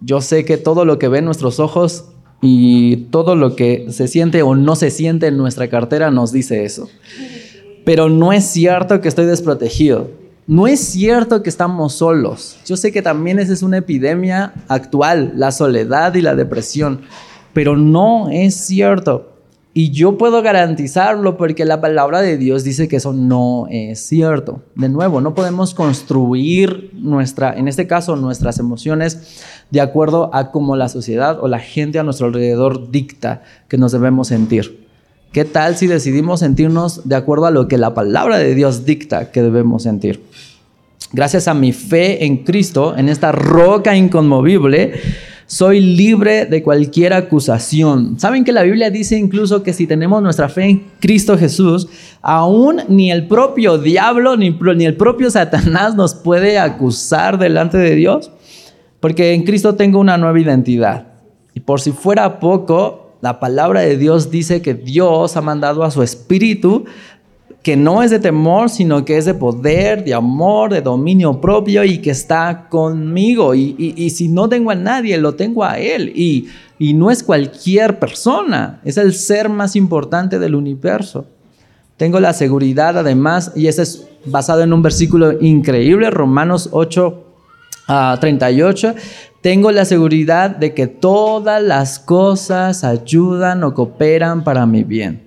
[0.01, 2.07] Yo sé que todo lo que ven nuestros ojos
[2.43, 6.65] y todo lo que se siente o no se siente en nuestra cartera nos dice
[6.65, 6.89] eso.
[7.85, 10.26] Pero no es cierto que estoy desprotegido.
[10.49, 12.57] No es cierto que estamos solos.
[12.65, 17.01] Yo sé que también esa es una epidemia actual, la soledad y la depresión.
[17.53, 19.33] Pero no es cierto.
[19.75, 24.63] Y yo puedo garantizarlo porque la palabra de Dios dice que eso no es cierto.
[24.77, 30.77] De nuevo, no podemos construir nuestra, en este caso, nuestras emociones de acuerdo a cómo
[30.77, 34.86] la sociedad o la gente a nuestro alrededor dicta que nos debemos sentir.
[35.37, 39.33] ¿Qué tal si decidimos sentirnos de acuerdo a lo que la palabra de Dios dicta
[39.33, 40.23] que debemos sentir?
[41.13, 44.95] Gracias a mi fe en Cristo, en esta roca inconmovible,
[45.45, 48.19] soy libre de cualquier acusación.
[48.19, 51.87] ¿Saben que la Biblia dice incluso que si tenemos nuestra fe en Cristo Jesús,
[52.23, 57.95] aún ni el propio diablo ni, ni el propio Satanás nos puede acusar delante de
[57.95, 58.31] Dios?
[59.01, 61.09] Porque en Cristo tengo una nueva identidad.
[61.53, 65.91] Y por si fuera poco, la palabra de Dios dice que Dios ha mandado a
[65.91, 66.85] su espíritu
[67.67, 71.83] que no es de temor, sino que es de poder, de amor, de dominio propio
[71.83, 73.57] y que está conmigo.
[73.57, 76.13] Y, si no tengo a nadie, lo tengo a Él.
[76.15, 76.47] Y,
[76.79, 81.27] y no es cualquier persona, es el ser más importante del universo.
[81.97, 87.26] Tengo la seguridad además, y ese es basado en un versículo increíble, Romanos 8,
[87.87, 88.89] 38.
[88.89, 89.01] Ah,
[89.41, 95.27] tengo la seguridad de que todas las cosas ayudan o cooperan para mi bien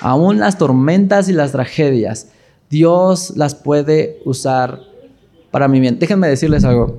[0.00, 2.28] Aún las tormentas y las tragedias,
[2.70, 4.80] Dios las puede usar
[5.50, 5.98] para mi bien.
[5.98, 6.98] Déjenme decirles algo.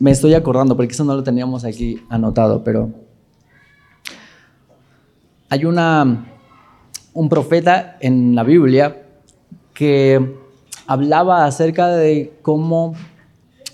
[0.00, 2.90] Me estoy acordando, porque eso no lo teníamos aquí anotado, pero
[5.48, 6.26] hay una,
[7.12, 9.02] un profeta en la Biblia
[9.72, 10.36] que
[10.86, 12.94] hablaba acerca de cómo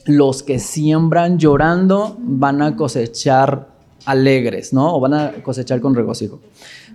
[0.06, 3.68] los que siembran llorando van a cosechar
[4.04, 4.94] alegres, ¿no?
[4.94, 6.40] O van a cosechar con regocijo.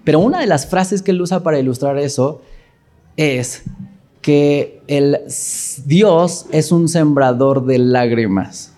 [0.04, 2.42] Pero una de las frases que él usa para ilustrar eso
[3.18, 3.64] es
[4.22, 5.20] que el
[5.86, 8.74] Dios es un sembrador de lágrimas.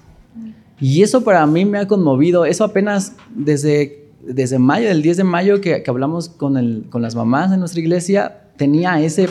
[0.79, 2.45] Y eso para mí me ha conmovido.
[2.45, 7.01] Eso apenas desde, desde mayo, del 10 de mayo que, que hablamos con, el, con
[7.01, 9.29] las mamás de nuestra iglesia, tenía ese,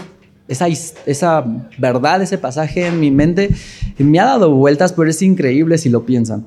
[0.49, 0.67] esa,
[1.07, 1.45] esa
[1.79, 3.51] verdad, ese pasaje en mi mente.
[3.99, 6.47] Me ha dado vueltas, pero es increíble si lo piensan.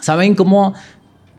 [0.00, 0.74] ¿Saben cómo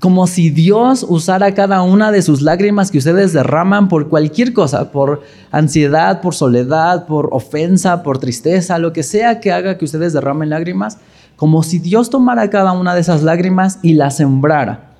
[0.01, 4.91] como si Dios usara cada una de sus lágrimas que ustedes derraman por cualquier cosa,
[4.91, 5.21] por
[5.51, 10.49] ansiedad, por soledad, por ofensa, por tristeza, lo que sea que haga que ustedes derramen
[10.49, 10.97] lágrimas,
[11.35, 14.95] como si Dios tomara cada una de esas lágrimas y las sembrara,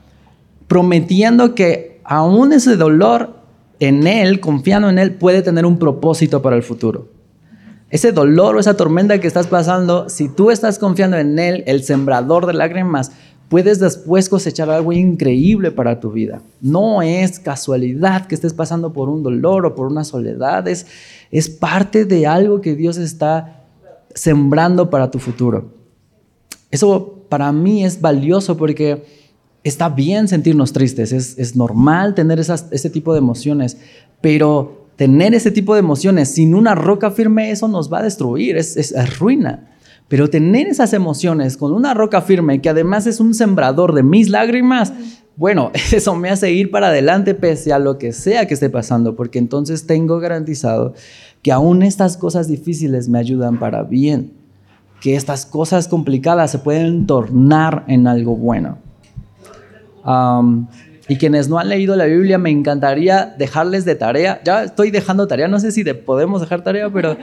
[0.68, 3.41] prometiendo que aún ese dolor
[3.82, 7.08] en Él, confiando en Él, puede tener un propósito para el futuro.
[7.90, 11.84] Ese dolor o esa tormenta que estás pasando, si tú estás confiando en Él, el
[11.84, 13.12] sembrador de lágrimas,
[13.50, 16.44] puedes después cosechar algo increíble para tu vida.
[16.62, 20.86] No es casualidad que estés pasando por un dolor o por una soledad, es,
[21.32, 23.64] es parte de algo que Dios está
[24.14, 25.72] sembrando para tu futuro.
[26.70, 29.21] Eso para mí es valioso porque
[29.64, 33.78] está bien sentirnos tristes, es, normal tener esas, ese tipo de emociones,
[34.22, 38.58] pero tener ese tipo de emociones sin una roca firme, eso nos va a destruir,
[38.58, 39.68] es, es ruina.
[40.08, 44.30] Pero tener esas emociones con una roca firme que además es un sembrador de mis
[44.30, 44.92] lágrimas,
[45.38, 49.16] bueno, eso me hace ir para adelante pese a lo que sea que esté pasando,
[49.16, 50.94] porque entonces tengo garantizado
[51.42, 54.34] que aún estas cosas difíciles me ayudan para bien,
[55.00, 58.78] que estas cosas complicadas se pueden tornar en algo bueno.
[61.08, 64.42] Y quienes no han leído la Biblia, me encantaría dejarles de tarea.
[64.44, 67.18] Ya estoy dejando tarea, no sé si podemos dejar tarea, pero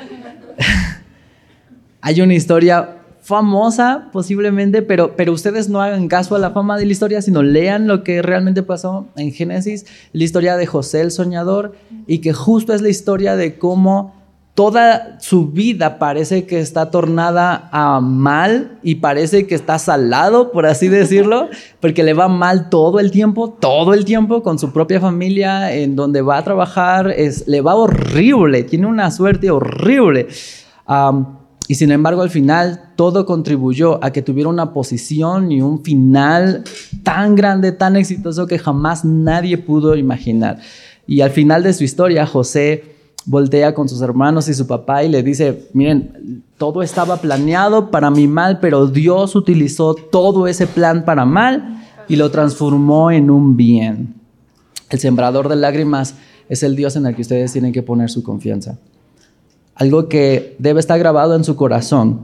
[2.01, 6.87] hay una historia famosa posiblemente, pero, pero ustedes no hagan caso a la fama de
[6.87, 11.11] la historia, sino lean lo que realmente pasó en Génesis, la historia de José el
[11.11, 11.75] soñador,
[12.07, 14.18] y que justo es la historia de cómo
[14.59, 20.67] toda su vida parece que está tornada a mal y parece que está salado, por
[20.67, 21.49] así decirlo,
[21.79, 25.95] porque le va mal todo el tiempo, todo el tiempo con su propia familia, en
[25.95, 30.27] donde va a trabajar, es, le va horrible, tiene una suerte horrible.
[31.69, 36.65] Y sin embargo, al final todo contribuyó a que tuviera una posición y un final
[37.05, 40.59] tan grande, tan exitoso que jamás nadie pudo imaginar.
[41.07, 42.98] Y al final de su historia, José
[43.29, 48.11] voltea con sus hermanos y su papá y le dice, miren, todo estaba planeado para
[48.11, 53.57] mi mal, pero Dios utilizó todo ese plan para mal y lo transformó en un
[53.57, 54.15] bien.
[54.89, 56.15] El sembrador de lágrimas
[56.49, 58.79] es el Dios en el que ustedes tienen que poner su confianza.
[59.75, 62.21] Algo que debe estar grabado en su corazón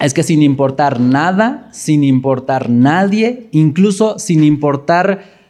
[0.00, 5.43] es que sin importar nada, sin importar nadie, incluso sin importar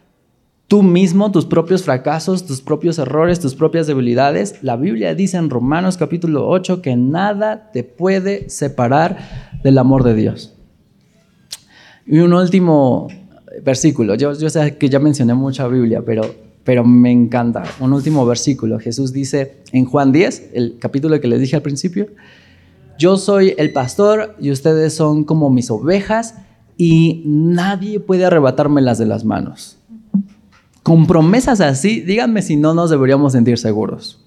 [0.74, 5.48] tú mismo, tus propios fracasos, tus propios errores, tus propias debilidades, la Biblia dice en
[5.48, 9.16] Romanos capítulo 8 que nada te puede separar
[9.62, 10.52] del amor de Dios.
[12.04, 13.06] Y un último
[13.62, 16.22] versículo, yo, sé que ya mencioné mucha Biblia, pero,
[16.64, 17.62] pero me encanta.
[17.78, 22.08] Un último versículo, Jesús dice en Juan 10, el capítulo que les dije al principio,
[22.98, 26.34] yo soy el pastor y ustedes son como mis ovejas
[26.76, 29.78] y nadie puede arrebatármelas de las manos.
[30.84, 34.20] Con promesas así, díganme si no nos deberíamos sentir seguros.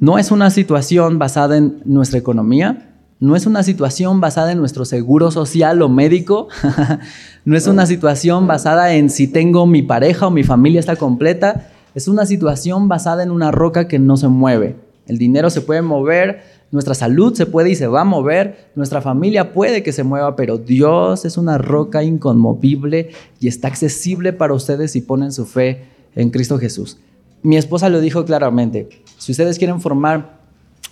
[0.00, 4.86] No es una situación basada en nuestra economía, no es una situación basada en nuestro
[4.86, 6.48] seguro social o médico,
[7.44, 11.68] no es una situación basada en si tengo mi pareja o mi familia está completa,
[11.94, 14.76] es una situación basada en una roca que no se mueve.
[15.06, 16.42] El dinero se puede mover,
[16.72, 20.34] nuestra salud se puede y se va a mover, nuestra familia puede que se mueva,
[20.36, 23.10] pero Dios es una roca inconmovible
[23.40, 26.98] y está accesible para ustedes si ponen su fe en Cristo Jesús.
[27.42, 28.88] Mi esposa lo dijo claramente,
[29.18, 30.36] si ustedes quieren formar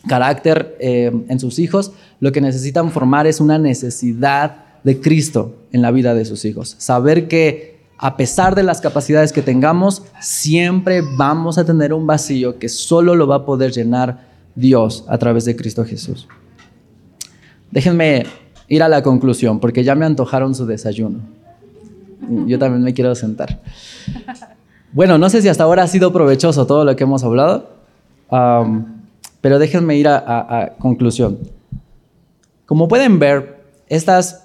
[0.06, 5.82] carácter eh, en sus hijos, lo que necesitan formar es una necesidad de Cristo en
[5.82, 6.76] la vida de sus hijos.
[6.78, 12.58] Saber que a pesar de las capacidades que tengamos, siempre vamos a tener un vacío
[12.58, 16.28] que solo lo va a poder llenar Dios a través de Cristo Jesús.
[17.70, 18.24] Déjenme
[18.68, 21.20] ir a la conclusión, porque ya me antojaron su desayuno.
[22.46, 23.60] Yo también me quiero sentar.
[24.92, 27.68] Bueno, no sé si hasta ahora ha sido provechoso todo lo que hemos hablado,
[29.40, 31.38] pero déjenme ir a, conclusión.
[32.66, 34.44] Como pueden ver, estas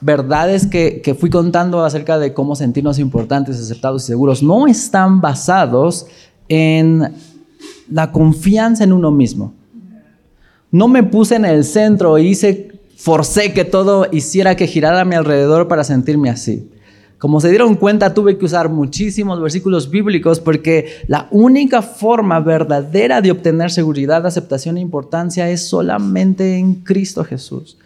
[0.00, 5.20] verdades que, que, fui contando acerca de cómo sentirnos importantes, aceptados y seguros no están
[5.20, 6.06] basados
[6.48, 7.14] en
[7.90, 9.54] la confianza en uno mismo.
[10.70, 15.04] No me puse en el centro e hice, forcé que todo hiciera que girara a
[15.04, 16.70] mi alrededor para sentirme así.
[17.22, 23.20] Como se dieron cuenta, tuve que usar muchísimos versículos bíblicos porque la única forma verdadera
[23.20, 27.78] de obtener seguridad, aceptación e importancia es solamente en Cristo Jesús.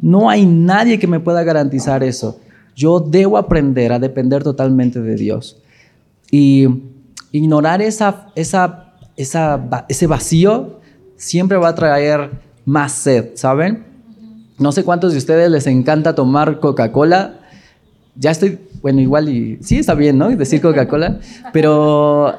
[0.00, 2.40] No hay nadie que me pueda garantizar eso.
[2.74, 5.60] Yo debo aprender a depender totalmente de Dios.
[6.30, 6.66] Y
[7.32, 8.87] ignorar esa, esa
[9.18, 10.80] ese vacío
[11.16, 12.30] siempre va a traer
[12.64, 13.84] más sed, ¿saben?
[14.58, 17.40] No sé cuántos de ustedes les encanta tomar Coca-Cola.
[18.14, 20.28] Ya estoy, bueno, igual y sí está bien, ¿no?
[20.28, 21.18] Decir Coca-Cola,
[21.52, 22.32] pero,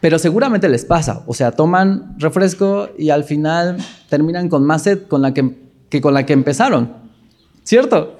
[0.00, 1.22] pero seguramente les pasa.
[1.26, 3.76] O sea, toman refresco y al final
[4.08, 5.56] terminan con más sed con la que,
[5.90, 6.92] que con la que empezaron,
[7.64, 8.16] ¿cierto?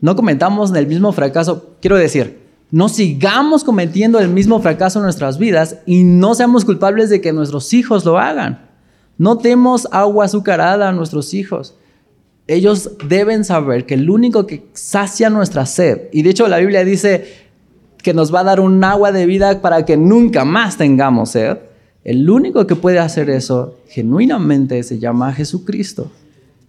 [0.00, 1.76] No comentamos el mismo fracaso.
[1.80, 7.08] Quiero decir, no sigamos cometiendo el mismo fracaso en nuestras vidas y no seamos culpables
[7.08, 8.68] de que nuestros hijos lo hagan.
[9.16, 11.74] No demos agua azucarada a nuestros hijos.
[12.46, 16.84] Ellos deben saber que el único que sacia nuestra sed, y de hecho la Biblia
[16.84, 17.48] dice
[18.02, 21.58] que nos va a dar un agua de vida para que nunca más tengamos sed,
[22.04, 26.10] el único que puede hacer eso genuinamente se llama Jesucristo.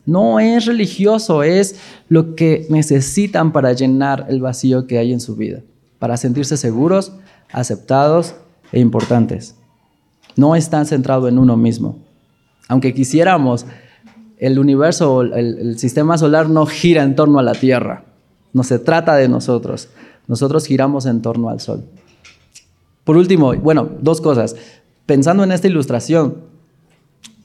[0.05, 1.75] No es religioso, es
[2.07, 5.61] lo que necesitan para llenar el vacío que hay en su vida
[5.99, 7.13] para sentirse seguros,
[7.51, 8.35] aceptados
[8.71, 9.55] e importantes.
[10.35, 11.99] No están centrados en uno mismo.
[12.67, 13.65] Aunque quisiéramos,
[14.37, 18.05] el universo, el, el sistema solar no gira en torno a la Tierra.
[18.53, 19.89] No se trata de nosotros.
[20.27, 21.83] Nosotros giramos en torno al Sol.
[23.03, 24.55] Por último, bueno, dos cosas.
[25.05, 26.48] Pensando en esta ilustración,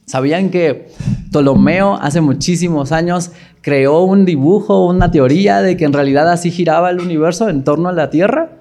[0.05, 0.89] ¿sabían que
[1.31, 3.31] Ptolomeo hace muchísimos años
[3.61, 7.89] creó un dibujo, una teoría de que en realidad así giraba el universo en torno
[7.89, 8.59] a la Tierra.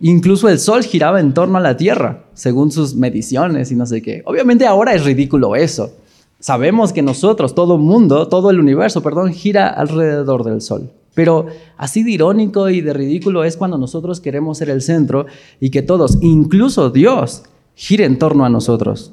[0.00, 4.02] Incluso el Sol giraba en torno a la Tierra, según sus mediciones y no sé
[4.02, 4.22] qué.
[4.24, 5.92] Obviamente ahora es ridículo eso.
[6.40, 10.90] Sabemos que nosotros, todo el mundo, todo el universo, perdón, gira alrededor del Sol.
[11.14, 15.26] Pero así de irónico y de ridículo es cuando nosotros queremos ser el centro
[15.60, 17.42] y que todos, incluso Dios,
[17.74, 19.12] gire en torno a nosotros.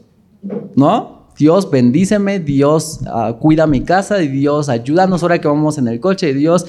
[0.76, 1.16] ¿No?
[1.38, 6.00] Dios bendíceme, Dios uh, cuida mi casa, y Dios ayúdanos ahora que vamos en el
[6.00, 6.66] coche, y Dios,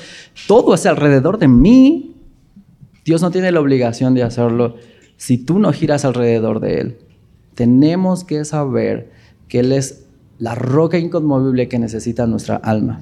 [0.46, 2.14] todo es alrededor de mí.
[3.04, 4.76] Dios no tiene la obligación de hacerlo
[5.16, 6.98] si tú no giras alrededor de Él.
[7.54, 9.10] Tenemos que saber
[9.48, 10.04] que Él es
[10.38, 13.00] la roca inconmovible que necesita nuestra alma.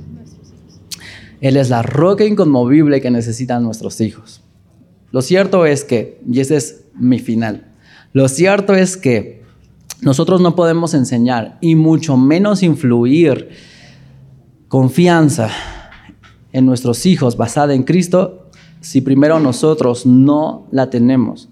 [1.41, 4.43] Él es la roca inconmovible que necesitan nuestros hijos.
[5.11, 7.67] Lo cierto es que, y ese es mi final,
[8.13, 9.43] lo cierto es que
[10.01, 13.49] nosotros no podemos enseñar y mucho menos influir
[14.69, 15.51] confianza
[16.53, 21.49] en nuestros hijos basada en Cristo si primero nosotros no la tenemos.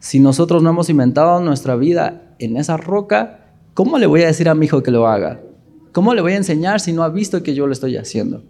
[0.00, 4.48] Si nosotros no hemos inventado nuestra vida en esa roca, ¿cómo le voy a decir
[4.48, 5.40] a mi hijo que lo haga?
[5.92, 8.42] ¿Cómo le voy a enseñar si no ha visto que yo lo estoy haciendo?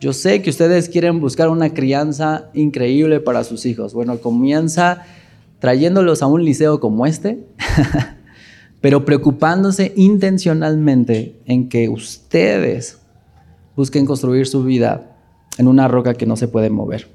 [0.00, 3.94] Yo sé que ustedes quieren buscar una crianza increíble para sus hijos.
[3.94, 5.04] Bueno, comienza
[5.62, 7.46] trayéndolos a un liceo como este,
[8.80, 12.98] pero preocupándose intencionalmente en que ustedes
[13.76, 15.16] busquen construir su vida
[15.58, 17.06] en una roca que no se puede mover.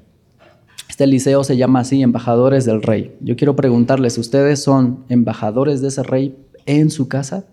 [0.87, 3.17] Este liceo se llama así, Embajadores del Rey.
[3.19, 7.43] Yo quiero preguntarles, ¿ustedes son embajadores de ese rey en su casa?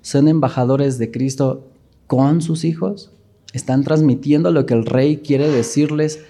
[0.00, 1.68] ¿Son embajadores de Cristo
[2.06, 3.12] con sus hijos?
[3.52, 6.20] ¿Están transmitiendo lo que el rey quiere decirles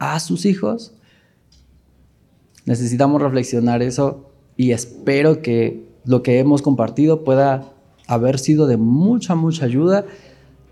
[0.00, 0.95] a sus hijos?
[2.66, 7.72] Necesitamos reflexionar eso y espero que lo que hemos compartido pueda
[8.06, 10.04] haber sido de mucha, mucha ayuda.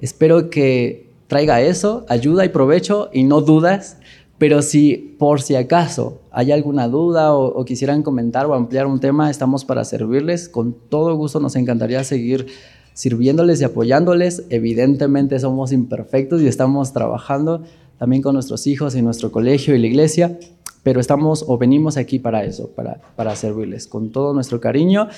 [0.01, 3.99] Espero que traiga eso, ayuda y provecho y no dudas.
[4.39, 8.99] Pero si por si acaso hay alguna duda o, o, quisieran comentar o ampliar un
[8.99, 10.49] tema, estamos para servirles.
[10.49, 12.47] Con todo gusto nos encantaría seguir
[12.95, 14.45] sirviéndoles y apoyándoles.
[14.51, 17.63] Evidentemente somos imperfectos y estamos trabajando
[17.99, 20.39] también con nuestros hijos y nuestro colegio y la iglesia,
[20.85, 25.09] pero estamos o venimos aquí para eso, para, para servirles con todo nuestro cariño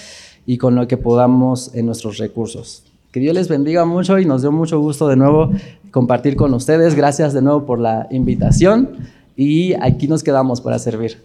[0.47, 2.85] y con lo que podamos en nuestros recursos.
[3.12, 5.51] Que Dios les bendiga mucho y nos dio mucho gusto de nuevo
[5.91, 6.95] compartir con ustedes.
[6.95, 8.91] Gracias de nuevo por la invitación
[9.37, 11.19] y aquí nos quedamos para servir.